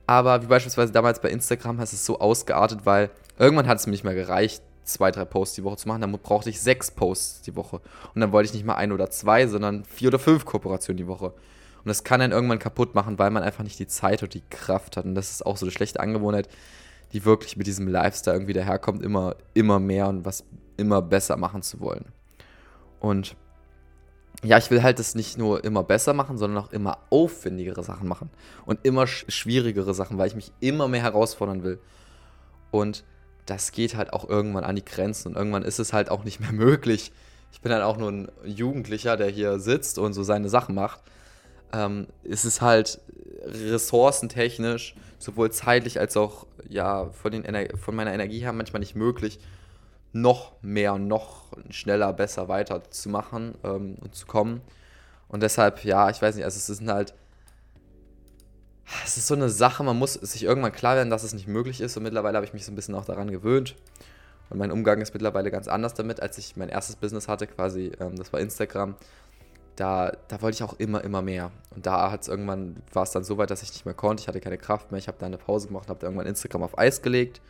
Aber 0.07 0.43
wie 0.43 0.47
beispielsweise 0.47 0.93
damals 0.93 1.21
bei 1.21 1.31
Instagram 1.31 1.81
ist 1.81 1.95
es 1.95 2.05
so 2.05 2.19
ausgeartet, 2.19 2.81
weil 2.85 3.11
irgendwann 3.39 3.67
hat 3.67 3.79
es 3.79 3.87
mir 3.87 3.93
nicht 3.93 4.05
mehr 4.05 4.15
gereicht, 4.15 4.63
zwei, 4.85 5.11
drei 5.11 5.25
Posts 5.25 5.57
die 5.57 5.65
Woche 5.65 5.77
zu 5.77 5.89
machen. 5.89 6.01
Dann 6.01 6.13
brauchte 6.13 6.51
ich 6.51 6.61
sechs 6.61 6.91
Posts 6.91 7.43
die 7.43 7.57
Woche. 7.57 7.81
Und 8.15 8.21
dann 8.21 8.33
wollte 8.33 8.47
ich 8.47 8.55
nicht 8.55 8.65
mal 8.65 8.75
ein 8.75 8.93
oder 8.93 9.11
zwei, 9.11 9.47
sondern 9.47 9.85
vier 9.85 10.09
oder 10.09 10.19
fünf 10.19 10.45
Kooperationen 10.45 10.97
die 10.97 11.07
Woche. 11.07 11.27
Und 11.27 11.89
das 11.89 12.03
kann 12.05 12.21
dann 12.21 12.33
irgendwann 12.33 12.59
kaputt 12.59 12.95
machen, 12.95 13.19
weil 13.19 13.31
man 13.31 13.43
einfach 13.43 13.63
nicht 13.63 13.79
die 13.79 13.87
Zeit 13.87 14.23
und 14.23 14.33
die 14.33 14.43
Kraft 14.49 14.97
hat. 14.97 15.05
Und 15.05 15.15
das 15.15 15.31
ist 15.31 15.45
auch 15.45 15.57
so 15.57 15.67
eine 15.67 15.71
schlechte 15.71 16.01
Angewohnheit, 16.01 16.49
die 17.13 17.25
wirklich 17.25 17.57
mit 17.57 17.67
diesem 17.67 17.89
Lifestyle 17.89 18.37
irgendwie 18.37 18.55
daherkommt, 18.55 19.03
immer, 19.03 19.37
immer 19.53 19.79
mehr 19.79 20.09
und 20.09 20.25
was 20.25 20.45
immer 20.77 21.03
besser 21.03 21.37
machen 21.37 21.63
zu 21.63 21.81
wollen. 21.81 22.07
Und 23.01 23.37
ja, 24.43 24.59
ich 24.59 24.71
will 24.71 24.83
halt 24.83 24.99
das 24.99 25.15
nicht 25.15 25.39
nur 25.39 25.65
immer 25.65 25.83
besser 25.83 26.13
machen, 26.13 26.39
sondern 26.39 26.63
auch 26.65 26.73
immer 26.73 26.99
aufwendigere 27.11 27.83
Sachen 27.83 28.09
machen 28.09 28.31
und 28.67 28.81
immer 28.83 29.07
schwierigere 29.07 29.95
Sachen, 29.95 30.19
weil 30.19 30.29
ich 30.29 30.35
mich 30.35 30.53
immer 30.61 30.89
mehr 30.89 31.03
herausfordern 31.03 31.63
will. 31.63 31.79
Und 32.71 33.05
das 33.47 33.73
geht 33.73 33.97
halt 33.97 34.13
auch 34.13 34.29
irgendwann 34.29 34.65
an 34.65 34.77
die 34.77 34.85
Grenzen 34.85 35.29
und 35.29 35.37
irgendwann 35.37 35.63
ist 35.63 35.79
es 35.79 35.93
halt 35.93 36.11
auch 36.11 36.25
nicht 36.25 36.41
mehr 36.41 36.53
möglich. 36.67 37.13
Ich 37.53 37.61
bin 37.61 37.73
halt 37.73 37.83
auch 37.83 37.97
nur 37.97 38.11
ein 38.11 38.29
Jugendlicher, 38.45 39.17
der 39.17 39.29
hier 39.29 39.59
sitzt 39.59 39.99
und 39.99 40.13
so 40.13 40.23
seine 40.23 40.49
Sachen 40.49 40.75
macht. 40.75 41.01
Ähm, 41.73 42.09
es 42.29 42.45
ist 42.45 42.61
halt 42.61 43.01
ressourcentechnisch, 43.45 44.95
sowohl 45.19 45.53
zeitlich 45.53 46.01
als 46.01 46.17
auch 46.17 46.47
ja, 46.69 47.11
von, 47.11 47.33
den 47.33 47.45
von 47.77 47.95
meiner 47.95 48.13
Energie 48.13 48.41
her 48.41 48.53
manchmal 48.53 48.81
nicht 48.81 48.97
möglich, 48.97 49.39
noch 50.13 50.53
mehr 50.63 50.97
noch 50.99 51.53
schneller, 51.71 52.13
besser 52.13 52.49
weiterzumachen 52.49 53.55
ähm, 53.65 53.97
und 54.01 54.15
zu 54.15 54.27
kommen. 54.27 54.61
Und 55.29 55.43
deshalb, 55.43 55.85
ja, 55.85 56.11
ich 56.11 56.23
weiß 56.23 56.37
nicht, 56.37 56.45
also 56.45 56.57
es 56.57 56.69
ist 56.69 56.87
halt 56.89 57.15
es 59.05 59.17
ist 59.17 59.27
so 59.27 59.35
eine 59.35 59.49
Sache, 59.49 59.83
man 59.83 59.99
muss 59.99 60.15
sich 60.15 60.45
irgendwann 60.45 60.73
klar 60.73 60.97
werden, 60.97 61.11
dass 61.11 61.23
es 61.23 61.35
nicht 61.35 61.49
möglich 61.49 61.81
ist. 61.81 61.97
Und 61.97 62.03
mittlerweile 62.03 62.37
habe 62.37 62.47
ich 62.47 62.53
mich 62.53 62.65
so 62.65 62.73
ein 62.73 62.77
bisschen 62.77 62.95
auch 62.95 63.05
daran 63.05 63.31
gewöhnt. 63.31 63.77
Und 64.51 64.59
mein 64.59 64.71
Umgang 64.71 65.01
ist 65.01 65.15
mittlerweile 65.15 65.51
ganz 65.51 65.69
anders 65.69 65.95
damit, 65.95 66.21
als 66.21 66.39
ich 66.39 66.57
mein 66.57 66.69
erstes 66.69 66.97
Business 66.97 67.29
hatte, 67.29 67.47
quasi, 67.47 67.93
ähm, 67.99 68.17
das 68.17 68.33
war 68.33 68.41
Instagram. 68.41 68.95
Da, 69.77 70.13
da 70.29 70.41
wollte 70.43 70.57
ich 70.57 70.63
auch 70.63 70.79
immer, 70.79 71.03
immer 71.03 71.23
mehr. 71.23 71.51
Und 71.75 71.87
da 71.87 72.11
hat 72.11 72.23
es 72.23 72.29
irgendwann, 72.29 72.77
war 72.93 73.03
es 73.03 73.11
dann 73.11 73.25
so 73.25 73.39
weit, 73.39 73.51
dass 73.51 73.63
ich 73.63 73.73
nicht 73.73 73.85
mehr 73.85 73.95
konnte. 73.95 74.21
Ich 74.21 74.29
hatte 74.29 74.41
keine 74.41 74.59
Kraft 74.59 74.93
mehr. 74.93 74.99
Ich 74.99 75.09
habe 75.09 75.19
da 75.19 75.27
eine 75.27 75.39
Pause 75.39 75.69
gemacht 75.69 75.89
und 75.89 75.97
habe 75.97 76.07
irgendwann 76.07 76.27
Instagram 76.27 76.63
auf 76.63 76.79
Eis 76.79 77.03
gelegt. 77.03 77.41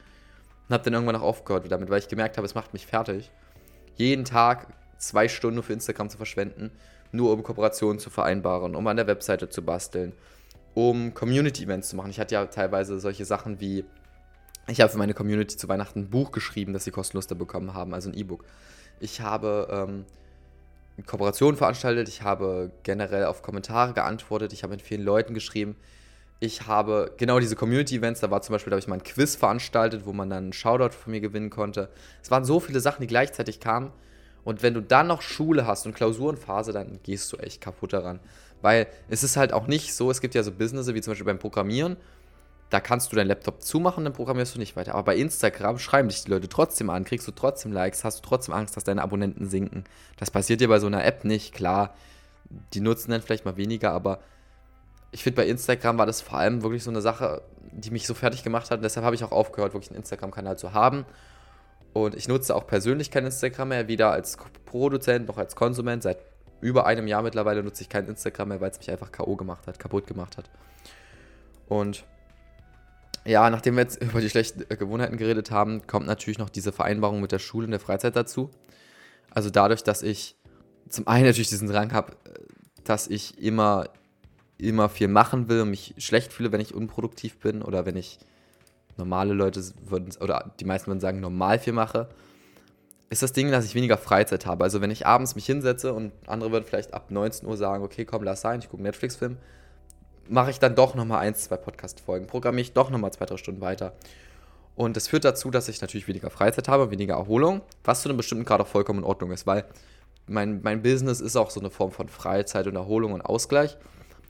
Und 0.68 0.74
habe 0.74 0.84
dann 0.84 0.94
irgendwann 0.94 1.16
auch 1.16 1.22
aufgehört 1.22 1.70
damit, 1.70 1.90
weil 1.90 1.98
ich 1.98 2.08
gemerkt 2.08 2.38
habe, 2.38 2.46
es 2.46 2.54
macht 2.54 2.72
mich 2.72 2.86
fertig. 2.86 3.30
Jeden 3.96 4.24
Tag 4.24 4.68
zwei 4.98 5.28
Stunden 5.28 5.62
für 5.62 5.72
Instagram 5.72 6.08
zu 6.08 6.16
verschwenden, 6.16 6.70
nur 7.12 7.32
um 7.32 7.42
Kooperationen 7.42 7.98
zu 7.98 8.08
vereinbaren, 8.08 8.74
um 8.74 8.86
an 8.86 8.96
der 8.96 9.06
Webseite 9.06 9.50
zu 9.50 9.62
basteln, 9.62 10.14
um 10.74 11.14
Community-Events 11.14 11.88
zu 11.88 11.96
machen. 11.96 12.10
Ich 12.10 12.20
hatte 12.20 12.34
ja 12.34 12.44
teilweise 12.46 12.98
solche 13.00 13.24
Sachen 13.24 13.60
wie, 13.60 13.84
ich 14.66 14.80
habe 14.80 14.90
für 14.90 14.98
meine 14.98 15.14
Community 15.14 15.56
zu 15.56 15.68
Weihnachten 15.68 16.00
ein 16.00 16.10
Buch 16.10 16.32
geschrieben, 16.32 16.72
das 16.72 16.84
sie 16.84 16.90
kostenlos 16.90 17.26
da 17.26 17.34
bekommen 17.34 17.74
haben, 17.74 17.94
also 17.94 18.10
ein 18.10 18.14
E-Book. 18.14 18.44
Ich 19.00 19.20
habe 19.20 19.68
ähm, 19.70 20.04
Kooperationen 21.06 21.56
veranstaltet, 21.56 22.08
ich 22.08 22.22
habe 22.22 22.70
generell 22.82 23.24
auf 23.24 23.42
Kommentare 23.42 23.92
geantwortet, 23.92 24.52
ich 24.52 24.62
habe 24.62 24.72
mit 24.72 24.82
vielen 24.82 25.02
Leuten 25.02 25.34
geschrieben. 25.34 25.76
Ich 26.40 26.66
habe 26.66 27.12
genau 27.16 27.38
diese 27.38 27.56
Community-Events, 27.56 28.20
da 28.20 28.30
war 28.30 28.42
zum 28.42 28.52
Beispiel, 28.52 28.70
da 28.70 28.74
habe 28.74 28.80
ich 28.80 28.88
mal 28.88 28.96
ein 28.96 29.04
Quiz 29.04 29.36
veranstaltet, 29.36 30.04
wo 30.04 30.12
man 30.12 30.28
dann 30.28 30.44
einen 30.44 30.52
Shoutout 30.52 30.94
von 30.94 31.12
mir 31.12 31.20
gewinnen 31.20 31.50
konnte. 31.50 31.88
Es 32.22 32.30
waren 32.30 32.44
so 32.44 32.60
viele 32.60 32.80
Sachen, 32.80 33.00
die 33.00 33.06
gleichzeitig 33.06 33.60
kamen. 33.60 33.92
Und 34.44 34.62
wenn 34.62 34.74
du 34.74 34.82
dann 34.82 35.06
noch 35.06 35.22
Schule 35.22 35.66
hast 35.66 35.86
und 35.86 35.94
Klausurenphase, 35.94 36.72
dann 36.72 37.00
gehst 37.02 37.32
du 37.32 37.38
echt 37.38 37.60
kaputt 37.60 37.92
daran. 37.92 38.20
Weil 38.62 38.86
es 39.08 39.22
ist 39.22 39.36
halt 39.36 39.52
auch 39.52 39.66
nicht 39.66 39.94
so, 39.94 40.10
es 40.10 40.20
gibt 40.20 40.34
ja 40.34 40.42
so 40.42 40.52
Business 40.52 40.92
wie 40.92 41.00
zum 41.00 41.12
Beispiel 41.12 41.26
beim 41.26 41.38
Programmieren, 41.38 41.96
da 42.70 42.80
kannst 42.80 43.12
du 43.12 43.16
deinen 43.16 43.28
Laptop 43.28 43.62
zumachen, 43.62 44.04
dann 44.04 44.14
programmierst 44.14 44.54
du 44.54 44.58
nicht 44.58 44.74
weiter. 44.74 44.94
Aber 44.94 45.04
bei 45.04 45.16
Instagram 45.16 45.78
schreiben 45.78 46.08
dich 46.08 46.24
die 46.24 46.30
Leute 46.30 46.48
trotzdem 46.48 46.90
an, 46.90 47.04
kriegst 47.04 47.28
du 47.28 47.32
trotzdem 47.32 47.72
Likes, 47.72 48.04
hast 48.04 48.18
du 48.18 48.28
trotzdem 48.28 48.54
Angst, 48.54 48.76
dass 48.76 48.84
deine 48.84 49.02
Abonnenten 49.02 49.48
sinken. 49.48 49.84
Das 50.16 50.30
passiert 50.30 50.60
dir 50.60 50.68
bei 50.68 50.80
so 50.80 50.86
einer 50.86 51.04
App 51.04 51.24
nicht, 51.24 51.54
klar. 51.54 51.94
Die 52.72 52.80
nutzen 52.80 53.10
dann 53.10 53.22
vielleicht 53.22 53.44
mal 53.44 53.56
weniger, 53.56 53.92
aber 53.92 54.20
ich 55.12 55.22
finde, 55.22 55.42
bei 55.42 55.46
Instagram 55.46 55.98
war 55.98 56.06
das 56.06 56.20
vor 56.20 56.38
allem 56.38 56.62
wirklich 56.62 56.82
so 56.82 56.90
eine 56.90 57.00
Sache, 57.00 57.42
die 57.72 57.90
mich 57.90 58.06
so 58.06 58.14
fertig 58.14 58.42
gemacht 58.42 58.70
hat. 58.70 58.78
Und 58.78 58.82
deshalb 58.82 59.04
habe 59.04 59.14
ich 59.14 59.22
auch 59.22 59.30
aufgehört, 59.32 59.72
wirklich 59.72 59.90
einen 59.90 60.00
Instagram-Kanal 60.00 60.58
zu 60.58 60.72
haben. 60.72 61.04
Und 61.92 62.16
ich 62.16 62.26
nutze 62.26 62.56
auch 62.56 62.66
persönlich 62.66 63.12
kein 63.12 63.24
Instagram 63.24 63.68
mehr, 63.68 63.86
weder 63.86 64.10
als 64.10 64.36
Produzent 64.66 65.28
noch 65.28 65.38
als 65.38 65.54
Konsument. 65.54 66.02
Seit 66.02 66.18
über 66.60 66.86
einem 66.86 67.06
Jahr 67.06 67.22
mittlerweile 67.22 67.62
nutze 67.62 67.82
ich 67.82 67.88
kein 67.88 68.06
Instagram 68.06 68.48
mehr, 68.48 68.60
weil 68.60 68.70
es 68.70 68.78
mich 68.78 68.90
einfach 68.90 69.12
K.O. 69.12 69.36
gemacht 69.36 69.66
hat, 69.66 69.78
kaputt 69.78 70.06
gemacht 70.06 70.36
hat. 70.36 70.50
Und 71.68 72.04
ja, 73.24 73.48
nachdem 73.50 73.76
wir 73.76 73.82
jetzt 73.82 73.96
über 74.02 74.20
die 74.20 74.30
schlechten 74.30 74.66
Gewohnheiten 74.68 75.16
geredet 75.16 75.50
haben, 75.50 75.86
kommt 75.86 76.06
natürlich 76.06 76.38
noch 76.38 76.50
diese 76.50 76.72
Vereinbarung 76.72 77.20
mit 77.20 77.32
der 77.32 77.38
Schule 77.38 77.66
und 77.66 77.70
der 77.70 77.80
Freizeit 77.80 78.16
dazu. 78.16 78.50
Also 79.30 79.50
dadurch, 79.50 79.82
dass 79.82 80.02
ich 80.02 80.36
zum 80.88 81.08
einen 81.08 81.24
natürlich 81.24 81.48
diesen 81.48 81.68
Drang 81.68 81.92
habe, 81.92 82.12
dass 82.84 83.08
ich 83.08 83.42
immer, 83.42 83.88
immer 84.58 84.88
viel 84.88 85.08
machen 85.08 85.48
will 85.48 85.62
und 85.62 85.70
mich 85.70 85.94
schlecht 85.98 86.32
fühle, 86.32 86.52
wenn 86.52 86.60
ich 86.60 86.74
unproduktiv 86.74 87.38
bin 87.38 87.62
oder 87.62 87.86
wenn 87.86 87.96
ich 87.96 88.18
normale 88.96 89.32
Leute 89.32 89.62
würden, 89.86 90.14
oder 90.20 90.52
die 90.60 90.64
meisten 90.64 90.88
würden 90.88 91.00
sagen, 91.00 91.20
normal 91.20 91.58
viel 91.58 91.72
mache 91.72 92.08
ist 93.10 93.22
das 93.22 93.32
Ding, 93.32 93.50
dass 93.50 93.64
ich 93.64 93.74
weniger 93.74 93.98
Freizeit 93.98 94.46
habe. 94.46 94.64
Also 94.64 94.80
wenn 94.80 94.90
ich 94.90 95.06
abends 95.06 95.34
mich 95.34 95.46
hinsetze 95.46 95.92
und 95.92 96.12
andere 96.26 96.52
würden 96.52 96.64
vielleicht 96.64 96.94
ab 96.94 97.10
19 97.10 97.48
Uhr 97.48 97.56
sagen, 97.56 97.84
okay, 97.84 98.04
komm, 98.04 98.22
lass 98.22 98.40
sein, 98.40 98.60
ich 98.60 98.68
gucke 98.68 98.82
Netflix-Film, 98.82 99.36
mache 100.28 100.50
ich 100.50 100.58
dann 100.58 100.74
doch 100.74 100.94
nochmal 100.94 101.20
ein, 101.20 101.34
zwei 101.34 101.56
Podcast-Folgen, 101.56 102.26
programmiere 102.26 102.62
ich 102.62 102.72
doch 102.72 102.90
nochmal 102.90 103.12
zwei, 103.12 103.26
drei 103.26 103.36
Stunden 103.36 103.60
weiter. 103.60 103.92
Und 104.76 104.96
das 104.96 105.08
führt 105.08 105.24
dazu, 105.24 105.50
dass 105.50 105.68
ich 105.68 105.80
natürlich 105.80 106.08
weniger 106.08 106.30
Freizeit 106.30 106.68
habe, 106.68 106.90
weniger 106.90 107.14
Erholung, 107.14 107.60
was 107.84 108.02
zu 108.02 108.08
einem 108.08 108.16
bestimmten 108.16 108.44
Grad 108.44 108.60
auch 108.60 108.66
vollkommen 108.66 109.00
in 109.00 109.04
Ordnung 109.04 109.30
ist, 109.30 109.46
weil 109.46 109.64
mein, 110.26 110.62
mein 110.62 110.82
Business 110.82 111.20
ist 111.20 111.36
auch 111.36 111.50
so 111.50 111.60
eine 111.60 111.70
Form 111.70 111.92
von 111.92 112.08
Freizeit 112.08 112.66
und 112.66 112.74
Erholung 112.74 113.12
und 113.12 113.20
Ausgleich. 113.20 113.76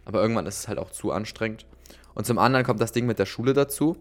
aber 0.05 0.21
irgendwann 0.21 0.47
ist 0.47 0.59
es 0.59 0.69
halt 0.69 0.79
auch 0.79 0.91
zu 0.91 1.13
anstrengend. 1.13 1.65
Und 2.15 2.27
zum 2.27 2.39
anderen 2.39 2.67
kommt 2.67 2.81
das 2.81 2.93
Ding 2.93 3.07
mit 3.07 3.19
der 3.19 3.27
Schule 3.27 3.55
dazu. 3.55 3.97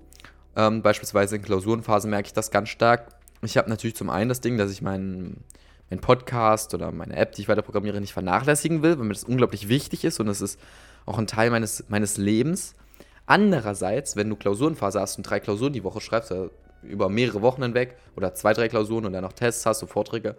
Ähm, 0.56 0.82
beispielsweise 0.82 1.38
in 1.38 1.42
Klausurenphase 1.42 2.08
merke 2.08 2.28
ich 2.28 2.34
das 2.34 2.52
ganz 2.52 2.70
stark. 2.70 3.08
Ich 3.44 3.58
habe 3.58 3.70
natürlich 3.70 3.96
zum 3.96 4.10
einen 4.10 4.30
das 4.30 4.42
Ding, 4.42 4.58
dass 4.58 4.72
ich 4.72 4.82
meinen 4.82 5.44
mein 5.90 6.00
Podcast 6.00 6.74
oder 6.74 6.92
meine 6.92 7.16
App, 7.16 7.34
die 7.34 7.42
ich 7.42 7.48
weiter 7.48 7.62
programmiere, 7.62 8.02
nicht 8.02 8.14
vernachlässigen 8.14 8.82
will, 8.82 8.98
weil 8.98 9.06
mir 9.06 9.14
das 9.14 9.26
unglaublich 9.26 9.70
wichtig 9.70 10.06
ist 10.06 10.20
und 10.20 10.28
es 10.28 10.42
ist 10.42 10.60
auch 11.06 11.18
ein 11.18 11.28
Teil 11.28 11.50
meines, 11.50 11.86
meines 11.90 12.18
Lebens. 12.18 12.74
Andererseits, 13.26 14.16
wenn 14.16 14.30
du 14.30 14.36
Klausurenphase 14.36 15.00
hast 15.00 15.18
und 15.18 15.24
drei 15.24 15.40
Klausuren 15.40 15.74
die 15.74 15.84
Woche 15.84 16.02
schreibst, 16.02 16.32
oder 16.32 16.50
über 16.82 17.10
mehrere 17.10 17.42
Wochen 17.42 17.64
hinweg 17.64 17.96
oder 18.16 18.34
zwei, 18.34 18.54
drei 18.54 18.68
Klausuren 18.68 19.06
und 19.06 19.14
dann 19.14 19.24
noch 19.24 19.34
Tests 19.34 19.66
hast 19.66 19.82
und 19.84 19.90
Vorträge, 19.90 20.36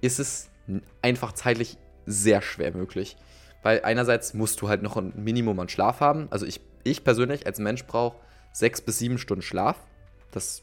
ist 0.00 0.18
es 0.18 0.50
einfach 1.00 1.32
zeitlich 1.32 1.78
sehr 2.04 2.42
schwer 2.42 2.74
möglich. 2.76 3.16
Weil 3.62 3.82
einerseits 3.84 4.34
musst 4.34 4.60
du 4.60 4.68
halt 4.68 4.82
noch 4.82 4.96
ein 4.96 5.12
Minimum 5.16 5.58
an 5.60 5.68
Schlaf 5.68 6.00
haben. 6.00 6.26
Also 6.30 6.44
ich, 6.44 6.60
ich 6.84 7.04
persönlich 7.04 7.46
als 7.46 7.58
Mensch 7.60 7.86
brauche 7.86 8.16
sechs 8.52 8.80
bis 8.80 8.98
sieben 8.98 9.18
Stunden 9.18 9.42
Schlaf. 9.42 9.76
Das 10.32 10.62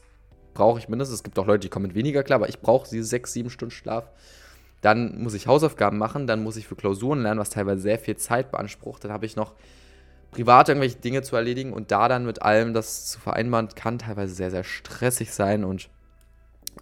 brauche 0.54 0.78
ich 0.78 0.88
mindestens. 0.88 1.18
Es 1.18 1.22
gibt 1.22 1.38
auch 1.38 1.46
Leute, 1.46 1.60
die 1.60 1.68
kommen 1.68 1.86
mit 1.86 1.94
weniger 1.94 2.22
klar, 2.22 2.36
aber 2.36 2.48
ich 2.48 2.60
brauche 2.60 2.88
diese 2.88 3.04
sechs, 3.04 3.32
sieben 3.32 3.50
Stunden 3.50 3.72
Schlaf. 3.72 4.10
Dann 4.80 5.22
muss 5.22 5.34
ich 5.34 5.46
Hausaufgaben 5.46 5.98
machen, 5.98 6.26
dann 6.26 6.42
muss 6.42 6.56
ich 6.56 6.66
für 6.66 6.76
Klausuren 6.76 7.22
lernen, 7.22 7.40
was 7.40 7.50
teilweise 7.50 7.82
sehr 7.82 7.98
viel 7.98 8.16
Zeit 8.16 8.50
beansprucht. 8.50 9.04
Dann 9.04 9.12
habe 9.12 9.26
ich 9.26 9.36
noch 9.36 9.54
privat 10.30 10.68
irgendwelche 10.68 10.96
Dinge 10.96 11.22
zu 11.22 11.36
erledigen 11.36 11.72
und 11.72 11.90
da 11.90 12.08
dann 12.08 12.24
mit 12.24 12.42
allem 12.42 12.72
das 12.72 13.06
zu 13.06 13.20
vereinbaren, 13.20 13.68
kann 13.74 13.98
teilweise 13.98 14.34
sehr, 14.34 14.50
sehr 14.50 14.64
stressig 14.64 15.32
sein 15.32 15.64
und 15.64 15.88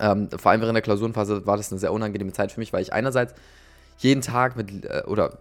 ähm, 0.01 0.29
vor 0.31 0.51
allem 0.51 0.61
während 0.61 0.77
der 0.77 0.83
Klausurenphase 0.83 1.47
war 1.47 1.57
das 1.57 1.73
eine 1.73 1.79
sehr 1.79 1.93
unangenehme 1.93 2.33
Zeit 2.33 2.53
für 2.53 2.61
mich, 2.61 2.73
weil 2.73 2.83
ich 2.83 2.93
einerseits 2.93 3.35
jeden 3.99 4.21
Tag 4.21 4.57
mit 4.57 4.85
äh, 4.85 5.03
oder 5.07 5.39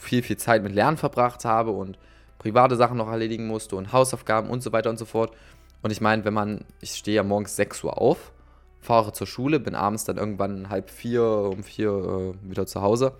viel, 0.00 0.22
viel 0.22 0.36
Zeit 0.36 0.62
mit 0.62 0.72
Lernen 0.72 0.96
verbracht 0.96 1.44
habe 1.44 1.72
und 1.72 1.98
private 2.38 2.76
Sachen 2.76 2.96
noch 2.96 3.08
erledigen 3.08 3.46
musste 3.46 3.76
und 3.76 3.92
Hausaufgaben 3.92 4.50
und 4.50 4.62
so 4.62 4.72
weiter 4.72 4.90
und 4.90 4.98
so 4.98 5.04
fort. 5.04 5.32
Und 5.82 5.90
ich 5.90 6.00
meine, 6.00 6.24
wenn 6.24 6.34
man, 6.34 6.64
ich 6.80 6.94
stehe 6.94 7.16
ja 7.16 7.22
morgens 7.22 7.56
6 7.56 7.84
Uhr 7.84 7.98
auf, 7.98 8.32
fahre 8.80 9.12
zur 9.12 9.26
Schule, 9.26 9.60
bin 9.60 9.74
abends 9.74 10.04
dann 10.04 10.16
irgendwann 10.16 10.68
halb 10.68 10.90
vier, 10.90 11.24
um 11.24 11.62
vier 11.62 11.90
äh, 11.90 12.50
wieder 12.50 12.66
zu 12.66 12.82
Hause. 12.82 13.14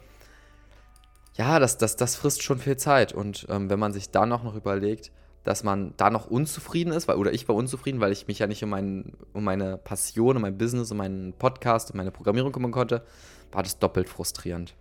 Ja, 1.35 1.59
das, 1.59 1.79
das, 1.79 1.97
das 1.97 2.17
frisst 2.17 2.43
schon 2.43 2.59
viel 2.59 2.77
Zeit. 2.77 3.13
Und 3.13 3.47
ähm, 3.49 3.71
wenn 3.71 3.79
man 3.79 3.93
sich 3.93 4.11
dann 4.11 4.33
auch 4.33 4.43
noch 4.43 4.55
überlegt, 4.55 5.11
dass 5.45 5.65
man 5.65 5.95
da 5.97 6.11
noch 6.11 6.27
unzufrieden 6.27 6.93
ist, 6.93 7.09
weil, 7.09 7.17
oder 7.17 7.33
ich 7.33 7.49
war 7.49 7.57
unzufrieden, 7.57 8.01
weil 8.01 8.13
ich 8.13 8.29
mich 8.29 8.39
ja 8.39 8.47
nicht 8.47 8.63
um, 8.63 8.71
mein, 8.71 9.13
um 9.33 9.43
meine 9.43 9.77
Passion, 9.77 10.37
um 10.37 10.43
mein 10.43 10.59
Business, 10.59 10.91
um 10.93 10.99
meinen 10.99 11.33
Podcast, 11.33 11.91
um 11.91 11.97
meine 11.97 12.13
Programmierung 12.13 12.53
kümmern 12.53 12.71
konnte, 12.71 13.03
war 13.51 13.63
das 13.63 13.79
doppelt 13.79 14.09
frustrierend. 14.09 14.75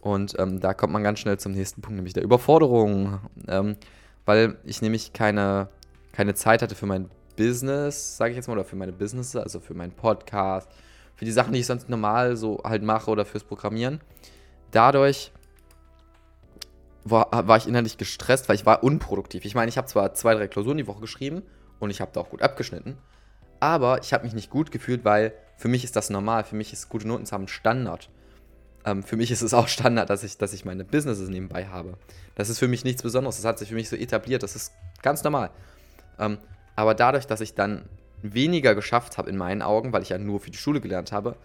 Und 0.00 0.38
ähm, 0.38 0.60
da 0.60 0.74
kommt 0.74 0.92
man 0.92 1.02
ganz 1.02 1.18
schnell 1.18 1.38
zum 1.38 1.52
nächsten 1.52 1.80
Punkt, 1.80 1.96
nämlich 1.96 2.14
der 2.14 2.22
Überforderung. 2.22 3.18
Ähm, 3.48 3.76
weil 4.24 4.58
ich 4.64 4.82
nämlich 4.82 5.14
keine, 5.14 5.68
keine 6.18 6.34
Zeit 6.34 6.62
hatte 6.62 6.74
für 6.74 6.86
mein 6.86 7.08
Business, 7.36 8.16
sage 8.16 8.32
ich 8.32 8.36
jetzt 8.36 8.48
mal, 8.48 8.54
oder 8.54 8.64
für 8.64 8.74
meine 8.74 8.90
Business, 8.90 9.36
also 9.36 9.60
für 9.60 9.74
meinen 9.74 9.92
Podcast, 9.92 10.68
für 11.14 11.24
die 11.24 11.30
Sachen, 11.30 11.52
die 11.52 11.60
ich 11.60 11.66
sonst 11.66 11.88
normal 11.88 12.36
so 12.36 12.60
halt 12.64 12.82
mache 12.82 13.08
oder 13.08 13.24
fürs 13.24 13.44
Programmieren. 13.44 14.00
Dadurch 14.72 15.30
war, 17.04 17.28
war 17.46 17.56
ich 17.56 17.68
innerlich 17.68 17.98
gestresst, 17.98 18.48
weil 18.48 18.56
ich 18.56 18.66
war 18.66 18.82
unproduktiv. 18.82 19.44
Ich 19.44 19.54
meine, 19.54 19.68
ich 19.68 19.78
habe 19.78 19.86
zwar 19.86 20.12
zwei, 20.14 20.34
drei 20.34 20.48
Klausuren 20.48 20.76
die 20.76 20.88
Woche 20.88 21.00
geschrieben 21.00 21.42
und 21.78 21.90
ich 21.90 22.00
habe 22.00 22.10
da 22.12 22.18
auch 22.18 22.30
gut 22.30 22.42
abgeschnitten, 22.42 22.98
aber 23.60 24.02
ich 24.02 24.12
habe 24.12 24.24
mich 24.24 24.34
nicht 24.34 24.50
gut 24.50 24.72
gefühlt, 24.72 25.04
weil 25.04 25.32
für 25.56 25.68
mich 25.68 25.84
ist 25.84 25.94
das 25.94 26.10
normal. 26.10 26.42
Für 26.42 26.56
mich 26.56 26.72
ist 26.72 26.88
gute 26.88 27.06
Noten 27.06 27.26
zu 27.26 27.32
haben 27.32 27.46
Standard. 27.46 28.10
Ähm, 28.84 29.04
für 29.04 29.16
mich 29.16 29.30
ist 29.30 29.42
es 29.42 29.54
auch 29.54 29.68
Standard, 29.68 30.10
dass 30.10 30.24
ich, 30.24 30.36
dass 30.36 30.52
ich 30.52 30.64
meine 30.64 30.84
Businesses 30.84 31.28
nebenbei 31.28 31.66
habe. 31.66 31.96
Das 32.34 32.48
ist 32.48 32.58
für 32.58 32.66
mich 32.66 32.82
nichts 32.82 33.04
Besonderes. 33.04 33.36
Das 33.36 33.44
hat 33.44 33.60
sich 33.60 33.68
für 33.68 33.76
mich 33.76 33.88
so 33.88 33.94
etabliert. 33.94 34.42
Das 34.42 34.56
ist 34.56 34.72
ganz 35.00 35.22
normal. 35.22 35.50
Ähm, 36.18 36.38
aber 36.76 36.94
dadurch, 36.94 37.26
dass 37.26 37.40
ich 37.40 37.54
dann 37.54 37.88
weniger 38.22 38.74
geschafft 38.74 39.18
habe 39.18 39.30
in 39.30 39.36
meinen 39.36 39.62
Augen, 39.62 39.92
weil 39.92 40.02
ich 40.02 40.10
ja 40.10 40.18
nur 40.18 40.40
für 40.40 40.50
die 40.50 40.58
Schule 40.58 40.80
gelernt 40.80 41.12
habe, 41.12 41.36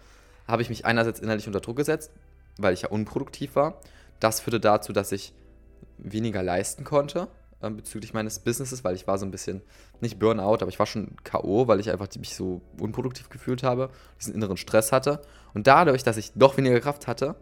habe 0.46 0.62
ich 0.62 0.68
mich 0.68 0.84
einerseits 0.84 1.20
innerlich 1.20 1.46
unter 1.46 1.60
Druck 1.60 1.76
gesetzt, 1.76 2.10
weil 2.58 2.74
ich 2.74 2.82
ja 2.82 2.88
unproduktiv 2.88 3.56
war. 3.56 3.80
Das 4.20 4.40
führte 4.40 4.60
dazu, 4.60 4.92
dass 4.92 5.12
ich 5.12 5.32
weniger 5.98 6.42
leisten 6.42 6.84
konnte 6.84 7.28
äh, 7.64 7.70
bezüglich 7.70 8.12
meines 8.12 8.38
Businesses, 8.38 8.84
weil 8.84 8.94
ich 8.94 9.06
war 9.06 9.18
so 9.18 9.26
ein 9.26 9.30
bisschen, 9.30 9.62
nicht 10.00 10.18
Burnout, 10.18 10.58
aber 10.60 10.68
ich 10.68 10.78
war 10.78 10.86
schon 10.86 11.16
K.O., 11.24 11.66
weil 11.66 11.80
ich 11.80 11.90
einfach 11.90 12.08
mich 12.18 12.34
so 12.34 12.60
unproduktiv 12.78 13.28
gefühlt 13.28 13.62
habe, 13.62 13.90
diesen 14.20 14.34
inneren 14.34 14.56
Stress 14.56 14.92
hatte. 14.92 15.22
Und 15.54 15.66
dadurch, 15.66 16.02
dass 16.02 16.16
ich 16.16 16.32
doch 16.34 16.56
weniger 16.56 16.80
Kraft 16.80 17.06
hatte, 17.06 17.36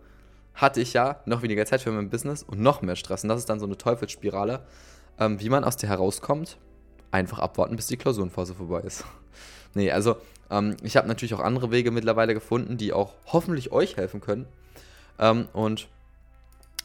hatte 0.54 0.80
ich 0.80 0.92
ja 0.92 1.20
noch 1.24 1.42
weniger 1.42 1.64
Zeit 1.66 1.80
für 1.80 1.90
mein 1.90 2.10
Business 2.10 2.42
und 2.42 2.60
noch 2.60 2.82
mehr 2.82 2.96
Stress. 2.96 3.22
Und 3.22 3.30
das 3.30 3.40
ist 3.40 3.48
dann 3.48 3.58
so 3.58 3.66
eine 3.66 3.78
Teufelsspirale. 3.78 4.60
Ähm, 5.18 5.40
wie 5.40 5.48
man 5.48 5.64
aus 5.64 5.76
der 5.76 5.88
herauskommt, 5.88 6.58
einfach 7.12 7.38
abwarten, 7.38 7.76
bis 7.76 7.86
die 7.86 7.96
Klausurenphase 7.96 8.54
vorbei 8.54 8.80
ist. 8.80 9.04
nee, 9.74 9.90
also 9.92 10.16
ähm, 10.50 10.76
ich 10.82 10.96
habe 10.96 11.06
natürlich 11.06 11.34
auch 11.34 11.40
andere 11.40 11.70
Wege 11.70 11.90
mittlerweile 11.90 12.34
gefunden, 12.34 12.76
die 12.76 12.92
auch 12.92 13.14
hoffentlich 13.26 13.70
euch 13.70 13.96
helfen 13.96 14.20
können. 14.20 14.46
Ähm, 15.18 15.46
und 15.52 15.88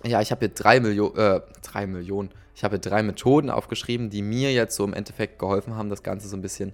ja, 0.04 0.22
ich 0.22 0.32
habe 0.32 0.40
hier 0.40 0.50
drei, 0.50 0.80
Millio 0.80 1.16
äh, 1.16 1.42
drei 1.64 1.88
Millionen, 1.88 2.30
ich 2.56 2.64
habe 2.64 2.76
hier 2.76 2.82
drei 2.82 3.04
Methoden 3.04 3.50
aufgeschrieben, 3.50 4.10
die 4.10 4.22
mir 4.22 4.54
jetzt 4.54 4.76
so 4.76 4.84
im 4.84 4.94
Endeffekt 4.94 5.40
geholfen 5.40 5.76
haben, 5.76 5.90
das 5.90 6.04
Ganze 6.04 6.28
so 6.28 6.38
ein 6.38 6.42
bisschen, 6.42 6.74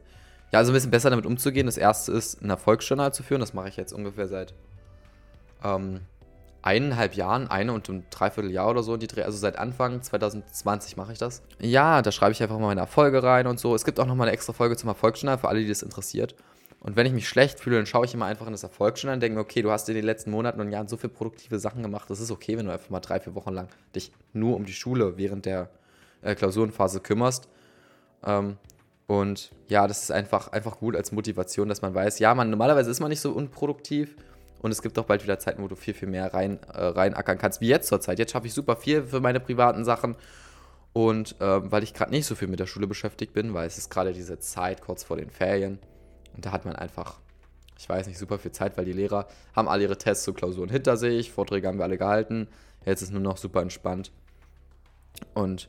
ja, 0.51 0.63
so 0.63 0.72
ein 0.72 0.74
bisschen 0.74 0.91
besser 0.91 1.10
damit 1.10 1.25
umzugehen. 1.25 1.65
Das 1.65 1.77
erste 1.77 2.12
ist, 2.12 2.41
ein 2.41 2.50
Erfolgsjournal 2.50 3.13
zu 3.13 3.24
führen. 3.24 3.39
Das 3.39 3.53
mache 3.53 3.69
ich 3.69 3.77
jetzt 3.77 3.93
ungefähr 3.93 4.27
seit 4.27 4.53
ähm, 5.63 6.01
eineinhalb 6.63 7.15
Jahren, 7.15 7.48
eine 7.48 7.74
und 7.74 7.88
ein 7.89 8.05
Dreivierteljahr 8.10 8.70
oder 8.70 8.84
so, 8.84 8.98
die 8.98 9.08
Dreh, 9.08 9.24
also 9.24 9.38
seit 9.38 9.58
Anfang 9.58 10.01
2020 10.01 10.98
mache 10.98 11.12
ich 11.12 11.20
das. 11.20 11.43
Ja, 11.60 12.01
da 12.01 12.12
schreibe 12.12 12.32
ich 12.32 12.41
einfach 12.41 12.58
mal 12.58 12.67
meine 12.67 12.82
Erfolge 12.82 13.22
rein 13.22 13.48
und 13.48 13.60
so. 13.60 13.75
Es 13.75 13.86
gibt 13.86 14.00
auch 14.00 14.08
nochmal 14.08 14.27
eine 14.27 14.34
extra 14.34 14.53
Folge 14.53 14.77
zum 14.77 14.88
Erfolgsjournal 14.89 15.38
für 15.38 15.50
alle, 15.50 15.60
die 15.60 15.67
das 15.67 15.84
interessiert. 15.84 16.36
Und 16.79 16.96
wenn 16.96 17.05
ich 17.05 17.13
mich 17.13 17.27
schlecht 17.27 17.60
fühle, 17.60 17.77
dann 17.77 17.86
schaue 17.86 18.05
ich 18.05 18.13
immer 18.13 18.25
einfach 18.25 18.46
in 18.46 18.53
das 18.53 18.63
Erfolgsjournal 18.63 19.15
und 19.15 19.20
denke 19.22 19.36
mir, 19.36 19.41
okay, 19.41 19.62
du 19.62 19.72
hast 19.72 19.88
in 19.89 19.96
den 19.96 20.05
letzten 20.05 20.32
Monaten 20.32 20.60
und 20.62 20.72
Jahren 20.72 20.88
so 20.88 20.98
viele 20.98 21.13
produktive 21.13 21.60
Sachen 21.60 21.82
gemacht, 21.82 22.10
das 22.10 22.20
ist 22.20 22.32
okay, 22.32 22.58
wenn 22.58 22.65
du 22.65 22.74
einfach 22.74 22.89
mal 22.89 23.00
drei, 23.01 23.20
vier 23.20 23.36
Wochen 23.36 23.53
lang 23.53 23.67
dich 23.96 24.12
nur 24.32 24.55
um 24.55 24.65
die 24.65 24.74
Schule 24.74 25.17
während 25.17 25.46
der 25.46 25.70
äh, 26.22 26.36
Klausurenphase 26.36 27.01
kümmerst. 27.01 27.50
Ähm, 28.25 28.58
und 29.08 29.51
ja, 29.67 29.86
das 29.88 30.03
ist 30.03 30.12
einfach, 30.12 30.50
einfach 30.50 30.79
gut 30.79 30.96
als 30.96 31.12
Motivation, 31.12 31.67
dass 31.67 31.82
man 31.82 31.93
weiß, 31.93 32.20
ja, 32.20 32.34
man, 32.34 32.50
normalerweise 32.50 32.89
ist 32.89 33.01
man 33.01 33.10
nicht 33.10 33.22
so 33.22 33.32
unproduktiv 33.32 34.15
und 34.63 34.72
es 34.72 34.82
gibt 34.82 34.98
auch 34.98 35.03
bald 35.03 35.22
wieder 35.24 35.38
Zeiten, 35.39 35.62
wo 35.62 35.67
du 35.67 35.75
viel, 35.75 35.93
viel 35.93 36.08
mehr 36.08 36.34
rein, 36.34 36.58
äh, 36.74 36.86
reinackern 36.86 37.38
kannst, 37.38 37.60
wie 37.60 37.67
jetzt 37.67 37.89
zur 37.89 38.00
Zeit. 38.00 38.17
Jetzt 38.17 38.32
schaffe 38.32 38.48
ich 38.48 38.53
super 38.53 38.77
viel 38.77 39.03
für 39.03 39.20
meine 39.20 39.41
privaten 39.41 39.84
Sachen. 39.84 40.15
Und 40.93 41.36
äh, 41.41 41.72
weil 41.72 41.84
ich 41.84 41.93
gerade 41.93 42.12
nicht 42.12 42.25
so 42.25 42.34
viel 42.34 42.48
mit 42.48 42.62
der 42.62 42.65
Schule 42.65 42.88
beschäftigt 42.88 43.34
bin, 43.34 43.53
weil 43.53 43.67
es 43.67 43.77
ist 43.77 43.89
gerade 43.89 44.13
diese 44.13 44.39
Zeit 44.39 44.82
kurz 44.82 45.03
vor 45.03 45.17
den 45.17 45.29
Ferien. 45.29 45.79
Und 46.34 46.46
da 46.46 46.53
hat 46.53 46.63
man 46.63 46.77
einfach, 46.77 47.20
ich 47.77 47.89
weiß 47.89 48.08
nicht, 48.08 48.17
super 48.17 48.39
viel 48.39 48.53
Zeit, 48.53 48.77
weil 48.77 48.86
die 48.86 48.93
Lehrer 48.93 49.27
haben 49.53 49.67
alle 49.67 49.84
ihre 49.84 49.98
Tests 49.98 50.25
und 50.29 50.36
Klausuren 50.36 50.70
hinter 50.70 50.96
sich, 50.96 51.34
Vorträge 51.34 51.67
haben 51.67 51.77
wir 51.77 51.84
alle 51.84 51.98
gehalten. 51.98 52.48
Jetzt 52.86 53.01
ist 53.01 53.12
nur 53.12 53.22
noch 53.22 53.36
super 53.36 53.62
entspannt. 53.62 54.13
Und 55.34 55.67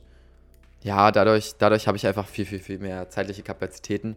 ja, 0.83 1.11
dadurch, 1.11 1.55
dadurch 1.57 1.87
habe 1.87 1.97
ich 1.97 2.07
einfach 2.07 2.27
viel, 2.27 2.45
viel, 2.45 2.59
viel 2.59 2.79
mehr 2.79 3.09
zeitliche 3.09 3.43
Kapazitäten. 3.43 4.15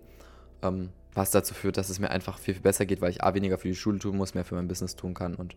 Ähm, 0.63 0.91
was 1.15 1.31
dazu 1.31 1.55
führt, 1.55 1.77
dass 1.77 1.91
es 1.91 1.99
mir 1.99 2.11
einfach 2.11 2.39
viel, 2.39 2.55
viel 2.55 2.63
besser 2.63 2.87
geht, 2.87 3.01
weil 3.01 3.11
ich 3.11 3.23
A, 3.23 3.35
weniger 3.35 3.59
für 3.59 3.69
die 3.69 3.75
Schule 3.75 3.99
tun 3.99 4.17
muss, 4.17 4.35
mehr 4.35 4.45
für 4.45 4.55
mein 4.55 4.69
Business 4.69 4.97
tun 4.97 5.15
kann. 5.15 5.35
Und 5.35 5.57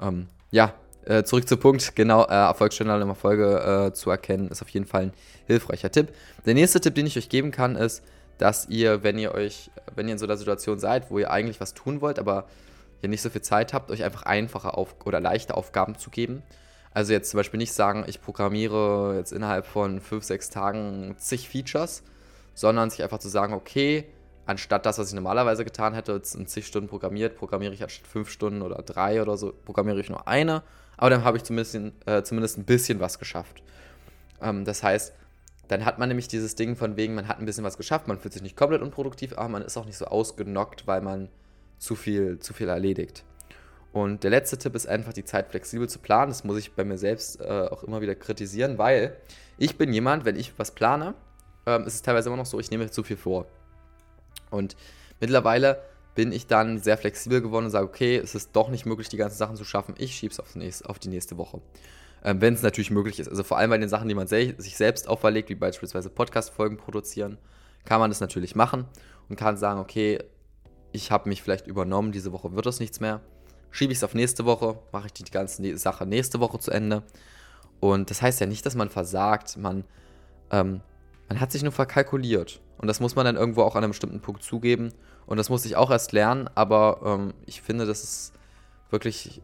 ähm, 0.00 0.28
ja, 0.50 0.74
äh, 1.04 1.24
zurück 1.24 1.48
zu 1.48 1.56
Punkt, 1.56 1.96
genau, 1.96 2.24
äh, 2.24 2.32
Erfolgsjournal 2.32 3.00
im 3.00 3.08
Erfolge 3.08 3.88
äh, 3.88 3.92
zu 3.92 4.10
erkennen, 4.10 4.48
ist 4.48 4.62
auf 4.62 4.68
jeden 4.68 4.86
Fall 4.86 5.02
ein 5.04 5.12
hilfreicher 5.46 5.90
Tipp. 5.90 6.14
Der 6.46 6.54
nächste 6.54 6.80
Tipp, 6.80 6.94
den 6.94 7.06
ich 7.06 7.16
euch 7.16 7.28
geben 7.28 7.50
kann, 7.50 7.76
ist, 7.76 8.02
dass 8.38 8.68
ihr, 8.68 9.02
wenn 9.02 9.18
ihr 9.18 9.32
euch, 9.34 9.70
wenn 9.94 10.08
ihr 10.08 10.12
in 10.12 10.18
so 10.18 10.26
einer 10.26 10.36
Situation 10.36 10.78
seid, 10.78 11.10
wo 11.10 11.18
ihr 11.18 11.30
eigentlich 11.30 11.60
was 11.60 11.74
tun 11.74 12.00
wollt, 12.00 12.18
aber 12.18 12.46
ihr 13.02 13.08
nicht 13.08 13.22
so 13.22 13.30
viel 13.30 13.42
Zeit 13.42 13.72
habt, 13.72 13.90
euch 13.90 14.04
einfach 14.04 14.22
einfache 14.22 14.74
auf 14.74 14.94
oder 15.04 15.20
leichte 15.20 15.56
Aufgaben 15.56 15.98
zu 15.98 16.10
geben. 16.10 16.42
Also 16.94 17.12
jetzt 17.12 17.30
zum 17.30 17.38
Beispiel 17.38 17.58
nicht 17.58 17.72
sagen, 17.72 18.04
ich 18.06 18.20
programmiere 18.20 19.16
jetzt 19.16 19.32
innerhalb 19.32 19.66
von 19.66 20.00
5, 20.00 20.24
6 20.24 20.50
Tagen 20.50 21.16
zig 21.18 21.48
Features, 21.48 22.02
sondern 22.54 22.90
sich 22.90 23.02
einfach 23.02 23.18
zu 23.18 23.28
sagen, 23.28 23.54
okay, 23.54 24.04
anstatt 24.46 24.86
das, 24.86 24.98
was 24.98 25.08
ich 25.08 25.14
normalerweise 25.14 25.64
getan 25.64 25.94
hätte, 25.94 26.12
jetzt 26.12 26.34
in 26.34 26.46
zig 26.46 26.66
Stunden 26.66 26.88
programmiert, 26.88 27.36
programmiere 27.36 27.74
ich 27.74 27.82
anstatt 27.82 28.06
fünf 28.06 28.30
Stunden 28.30 28.62
oder 28.62 28.82
drei 28.82 29.22
oder 29.22 29.36
so, 29.36 29.52
programmiere 29.64 30.00
ich 30.00 30.08
nur 30.08 30.26
eine. 30.26 30.62
Aber 30.96 31.10
dann 31.10 31.24
habe 31.24 31.36
ich 31.36 31.44
zumindest, 31.44 31.74
äh, 32.06 32.22
zumindest 32.22 32.58
ein 32.58 32.64
bisschen 32.64 33.00
was 33.00 33.18
geschafft. 33.18 33.62
Ähm, 34.40 34.64
das 34.64 34.82
heißt, 34.82 35.14
dann 35.68 35.84
hat 35.84 35.98
man 35.98 36.08
nämlich 36.08 36.28
dieses 36.28 36.54
Ding 36.54 36.76
von 36.76 36.96
wegen, 36.96 37.14
man 37.14 37.28
hat 37.28 37.38
ein 37.38 37.46
bisschen 37.46 37.64
was 37.64 37.76
geschafft, 37.76 38.08
man 38.08 38.18
fühlt 38.18 38.34
sich 38.34 38.42
nicht 38.42 38.56
komplett 38.56 38.82
unproduktiv, 38.82 39.32
aber 39.38 39.48
man 39.48 39.62
ist 39.62 39.76
auch 39.76 39.86
nicht 39.86 39.96
so 39.96 40.06
ausgenockt, 40.06 40.86
weil 40.86 41.00
man 41.00 41.28
zu 41.78 41.94
viel, 41.94 42.38
zu 42.38 42.52
viel 42.52 42.68
erledigt. 42.68 43.24
Und 43.92 44.24
der 44.24 44.30
letzte 44.30 44.58
Tipp 44.58 44.74
ist 44.74 44.86
einfach, 44.86 45.12
die 45.12 45.24
Zeit 45.24 45.48
flexibel 45.48 45.88
zu 45.88 45.98
planen. 45.98 46.30
Das 46.30 46.44
muss 46.44 46.58
ich 46.58 46.72
bei 46.72 46.84
mir 46.84 46.96
selbst 46.96 47.40
äh, 47.40 47.68
auch 47.70 47.82
immer 47.84 48.00
wieder 48.00 48.14
kritisieren, 48.14 48.78
weil 48.78 49.16
ich 49.58 49.76
bin 49.76 49.92
jemand, 49.92 50.24
wenn 50.24 50.36
ich 50.36 50.58
was 50.58 50.70
plane, 50.70 51.14
ähm, 51.66 51.84
ist 51.84 51.94
es 51.94 52.02
teilweise 52.02 52.28
immer 52.28 52.38
noch 52.38 52.46
so, 52.46 52.58
ich 52.58 52.70
nehme 52.70 52.90
zu 52.90 53.02
viel 53.02 53.18
vor. 53.18 53.46
Und 54.52 54.76
mittlerweile 55.20 55.82
bin 56.14 56.32
ich 56.32 56.46
dann 56.46 56.78
sehr 56.78 56.98
flexibel 56.98 57.40
geworden 57.40 57.66
und 57.66 57.70
sage, 57.70 57.86
okay, 57.86 58.16
es 58.16 58.34
ist 58.34 58.50
doch 58.54 58.68
nicht 58.68 58.86
möglich, 58.86 59.08
die 59.08 59.16
ganzen 59.16 59.38
Sachen 59.38 59.56
zu 59.56 59.64
schaffen. 59.64 59.94
Ich 59.98 60.14
schiebe 60.14 60.32
es 60.32 60.40
auf, 60.40 60.54
auf, 60.84 60.98
die 60.98 61.08
nächste 61.08 61.38
Woche. 61.38 61.60
ähm, 62.24 62.40
wenn 62.40 62.54
es 62.54 62.62
natürlich 62.62 62.90
möglich 62.90 63.18
ist. 63.18 63.28
Also 63.28 63.42
vor 63.42 63.58
allem 63.58 63.70
bei 63.70 63.78
den 63.78 63.88
Sachen, 63.88 64.08
die 64.08 64.14
man 64.14 64.28
se 64.28 64.54
sich 64.58 64.76
selbst 64.76 65.08
auferlegt, 65.08 65.48
wie 65.48 65.54
beispielsweise 65.54 66.10
Podcast-Folgen 66.10 66.76
produzieren, 66.76 67.38
kann 67.84 68.00
man 68.00 68.10
das 68.10 68.20
natürlich 68.20 68.54
machen 68.54 68.84
und 69.28 69.36
kann 69.36 69.56
sagen, 69.56 69.80
okay, 69.80 70.18
ich 70.92 71.10
habe 71.10 71.28
mich 71.28 71.42
vielleicht 71.42 71.66
übernommen, 71.66 72.12
diese 72.12 72.32
Woche 72.32 72.54
wird 72.54 72.66
das 72.66 72.78
nichts 72.78 73.00
mehr. 73.00 73.20
Schiebe 73.70 73.92
ich 73.92 73.98
es 73.98 74.04
auf 74.04 74.14
nächste 74.14 74.44
Woche, 74.44 74.78
mache 74.92 75.06
ich 75.06 75.12
die 75.14 75.24
ganze 75.24 75.78
Sache 75.78 76.06
nächste 76.06 76.40
Woche 76.40 76.58
zu 76.58 76.70
Ende. 76.70 77.02
Und 77.80 78.10
das 78.10 78.22
heißt 78.22 78.40
ja 78.40 78.46
nicht, 78.46 78.64
dass 78.66 78.74
man 78.74 78.90
versagt, 78.90 79.56
man, 79.56 79.84
ähm, 80.50 80.82
man 81.28 81.40
hat 81.40 81.52
sich 81.52 81.62
nur 81.62 81.72
verkalkuliert. 81.72 82.60
Und 82.78 82.88
das 82.88 83.00
muss 83.00 83.14
man 83.14 83.24
dann 83.24 83.36
irgendwo 83.36 83.62
auch 83.62 83.76
an 83.76 83.84
einem 83.84 83.92
bestimmten 83.92 84.20
Punkt 84.20 84.42
zugeben. 84.42 84.92
Und 85.26 85.36
das 85.36 85.48
muss 85.48 85.64
ich 85.64 85.76
auch 85.76 85.90
erst 85.90 86.12
lernen, 86.12 86.48
aber 86.54 87.00
ähm, 87.04 87.34
ich 87.46 87.62
finde, 87.62 87.86
das 87.86 88.02
ist 88.02 88.32
wirklich, 88.90 89.40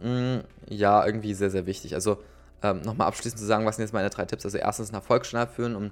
mh, 0.00 0.36
mm, 0.36 0.44
ja, 0.68 1.04
irgendwie 1.04 1.34
sehr, 1.34 1.50
sehr 1.50 1.66
wichtig. 1.66 1.94
Also 1.94 2.18
ähm, 2.62 2.80
nochmal 2.82 3.08
abschließend 3.08 3.38
zu 3.38 3.44
sagen, 3.44 3.66
was 3.66 3.76
sind 3.76 3.84
jetzt 3.84 3.92
meine 3.92 4.10
drei 4.10 4.24
Tipps? 4.24 4.44
Also 4.44 4.58
erstens 4.58 4.88
einen 4.88 4.96
Erfolgsjournal 4.96 5.48
führen, 5.48 5.76
um, 5.76 5.90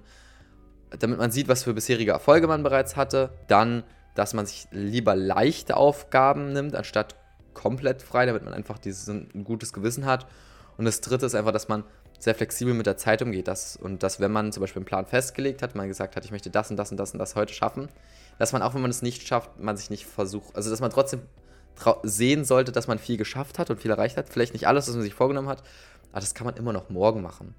damit 0.98 1.18
man 1.18 1.30
sieht, 1.30 1.48
was 1.48 1.64
für 1.64 1.74
bisherige 1.74 2.12
Erfolge 2.12 2.46
man 2.46 2.62
bereits 2.62 2.96
hatte. 2.96 3.30
Dann, 3.48 3.82
dass 4.14 4.34
man 4.34 4.46
sich 4.46 4.68
lieber 4.70 5.16
leichte 5.16 5.76
Aufgaben 5.76 6.52
nimmt, 6.52 6.76
anstatt 6.76 7.16
komplett 7.54 8.02
frei, 8.02 8.26
damit 8.26 8.44
man 8.44 8.54
einfach 8.54 8.78
dieses, 8.78 9.08
ein 9.08 9.44
gutes 9.44 9.72
Gewissen 9.72 10.06
hat. 10.06 10.26
Und 10.76 10.84
das 10.84 11.00
dritte 11.00 11.26
ist 11.26 11.34
einfach, 11.34 11.52
dass 11.52 11.68
man 11.68 11.84
sehr 12.18 12.34
flexibel 12.34 12.74
mit 12.74 12.86
der 12.86 12.96
Zeit 12.96 13.22
umgeht. 13.22 13.48
Dass, 13.48 13.76
und 13.76 14.02
dass, 14.02 14.20
wenn 14.20 14.32
man 14.32 14.52
zum 14.52 14.60
Beispiel 14.60 14.80
einen 14.80 14.86
Plan 14.86 15.06
festgelegt 15.06 15.62
hat, 15.62 15.74
man 15.74 15.88
gesagt 15.88 16.16
hat, 16.16 16.24
ich 16.24 16.30
möchte 16.30 16.50
das 16.50 16.70
und 16.70 16.76
das 16.76 16.90
und 16.90 16.96
das 16.96 17.12
und 17.12 17.18
das 17.18 17.36
heute 17.36 17.52
schaffen, 17.52 17.88
dass 18.38 18.52
man 18.52 18.62
auch, 18.62 18.74
wenn 18.74 18.82
man 18.82 18.90
es 18.90 19.02
nicht 19.02 19.26
schafft, 19.26 19.58
man 19.60 19.76
sich 19.76 19.90
nicht 19.90 20.06
versucht, 20.06 20.56
also 20.56 20.70
dass 20.70 20.80
man 20.80 20.90
trotzdem 20.90 21.22
sehen 22.02 22.44
sollte, 22.44 22.72
dass 22.72 22.86
man 22.86 22.98
viel 22.98 23.16
geschafft 23.16 23.58
hat 23.58 23.70
und 23.70 23.80
viel 23.80 23.90
erreicht 23.90 24.16
hat. 24.16 24.28
Vielleicht 24.28 24.52
nicht 24.52 24.66
alles, 24.66 24.88
was 24.88 24.94
man 24.94 25.02
sich 25.02 25.14
vorgenommen 25.14 25.48
hat, 25.48 25.62
aber 26.12 26.20
das 26.20 26.34
kann 26.34 26.44
man 26.44 26.56
immer 26.56 26.72
noch 26.72 26.88
morgen 26.88 27.22
machen. 27.22 27.54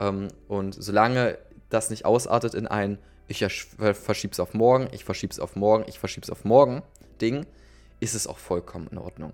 Ähm, 0.00 0.28
und 0.48 0.74
solange 0.74 1.38
das 1.68 1.90
nicht 1.90 2.04
ausartet 2.04 2.54
in 2.54 2.66
ein, 2.66 2.98
ich 3.28 3.38
verschiebe 3.38 4.32
es 4.32 4.40
auf 4.40 4.54
morgen, 4.54 4.88
ich 4.92 5.04
verschiebe 5.04 5.32
es 5.32 5.40
auf 5.40 5.56
morgen, 5.56 5.84
ich 5.88 5.98
verschiebe 5.98 6.24
es 6.24 6.30
auf 6.30 6.44
morgen 6.44 6.82
Ding, 7.20 7.46
ist 8.00 8.14
es 8.14 8.26
auch 8.26 8.38
vollkommen 8.38 8.88
in 8.90 8.98
Ordnung. 8.98 9.32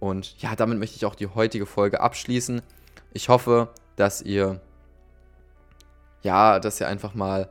Und 0.00 0.40
ja, 0.40 0.54
damit 0.56 0.78
möchte 0.78 0.96
ich 0.96 1.06
auch 1.06 1.14
die 1.14 1.28
heutige 1.28 1.66
Folge 1.66 2.00
abschließen. 2.00 2.62
Ich 3.12 3.28
hoffe, 3.28 3.68
dass 3.96 4.22
ihr, 4.22 4.60
ja, 6.22 6.60
dass 6.60 6.80
ihr 6.80 6.88
einfach 6.88 7.14
mal 7.14 7.48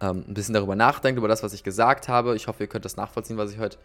ähm, 0.00 0.24
ein 0.28 0.34
bisschen 0.34 0.54
darüber 0.54 0.76
nachdenkt, 0.76 1.18
über 1.18 1.28
das, 1.28 1.42
was 1.42 1.52
ich 1.52 1.62
gesagt 1.64 2.08
habe. 2.08 2.36
Ich 2.36 2.46
hoffe, 2.48 2.64
ihr 2.64 2.68
könnt 2.68 2.84
das 2.84 2.96
nachvollziehen, 2.96 3.36
was 3.36 3.52
ich 3.52 3.58
heute 3.58 3.78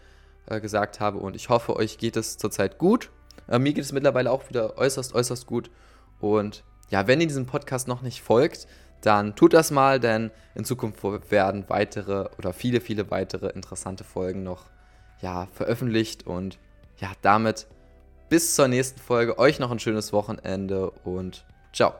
äh, 0.47 0.59
gesagt 0.59 0.99
habe. 0.99 1.17
Und 1.17 1.35
ich 1.35 1.49
hoffe, 1.49 1.75
euch 1.75 1.97
geht 1.97 2.17
es 2.17 2.37
zurzeit 2.37 2.77
gut. 2.77 3.09
Äh, 3.47 3.59
mir 3.59 3.73
geht 3.73 3.83
es 3.83 3.91
mittlerweile 3.91 4.31
auch 4.31 4.49
wieder 4.49 4.77
äußerst, 4.77 5.13
äußerst 5.13 5.45
gut. 5.45 5.69
Und 6.19 6.63
ja, 6.89 7.07
wenn 7.07 7.21
ihr 7.21 7.27
diesem 7.27 7.45
Podcast 7.45 7.87
noch 7.87 8.01
nicht 8.01 8.21
folgt, 8.21 8.67
dann 9.01 9.35
tut 9.35 9.53
das 9.53 9.71
mal, 9.71 9.99
denn 9.99 10.31
in 10.55 10.65
Zukunft 10.65 11.03
werden 11.31 11.65
weitere 11.67 12.29
oder 12.37 12.53
viele, 12.53 12.81
viele 12.81 13.11
weitere 13.11 13.49
interessante 13.49 14.03
Folgen 14.03 14.43
noch 14.43 14.65
ja, 15.21 15.47
veröffentlicht. 15.53 16.25
Und 16.25 16.57
ja, 16.97 17.11
damit 17.21 17.67
bis 18.29 18.55
zur 18.55 18.67
nächsten 18.67 18.99
Folge. 18.99 19.37
Euch 19.37 19.59
noch 19.59 19.71
ein 19.71 19.79
schönes 19.79 20.13
Wochenende 20.13 20.91
und 21.03 21.43
ciao. 21.73 21.93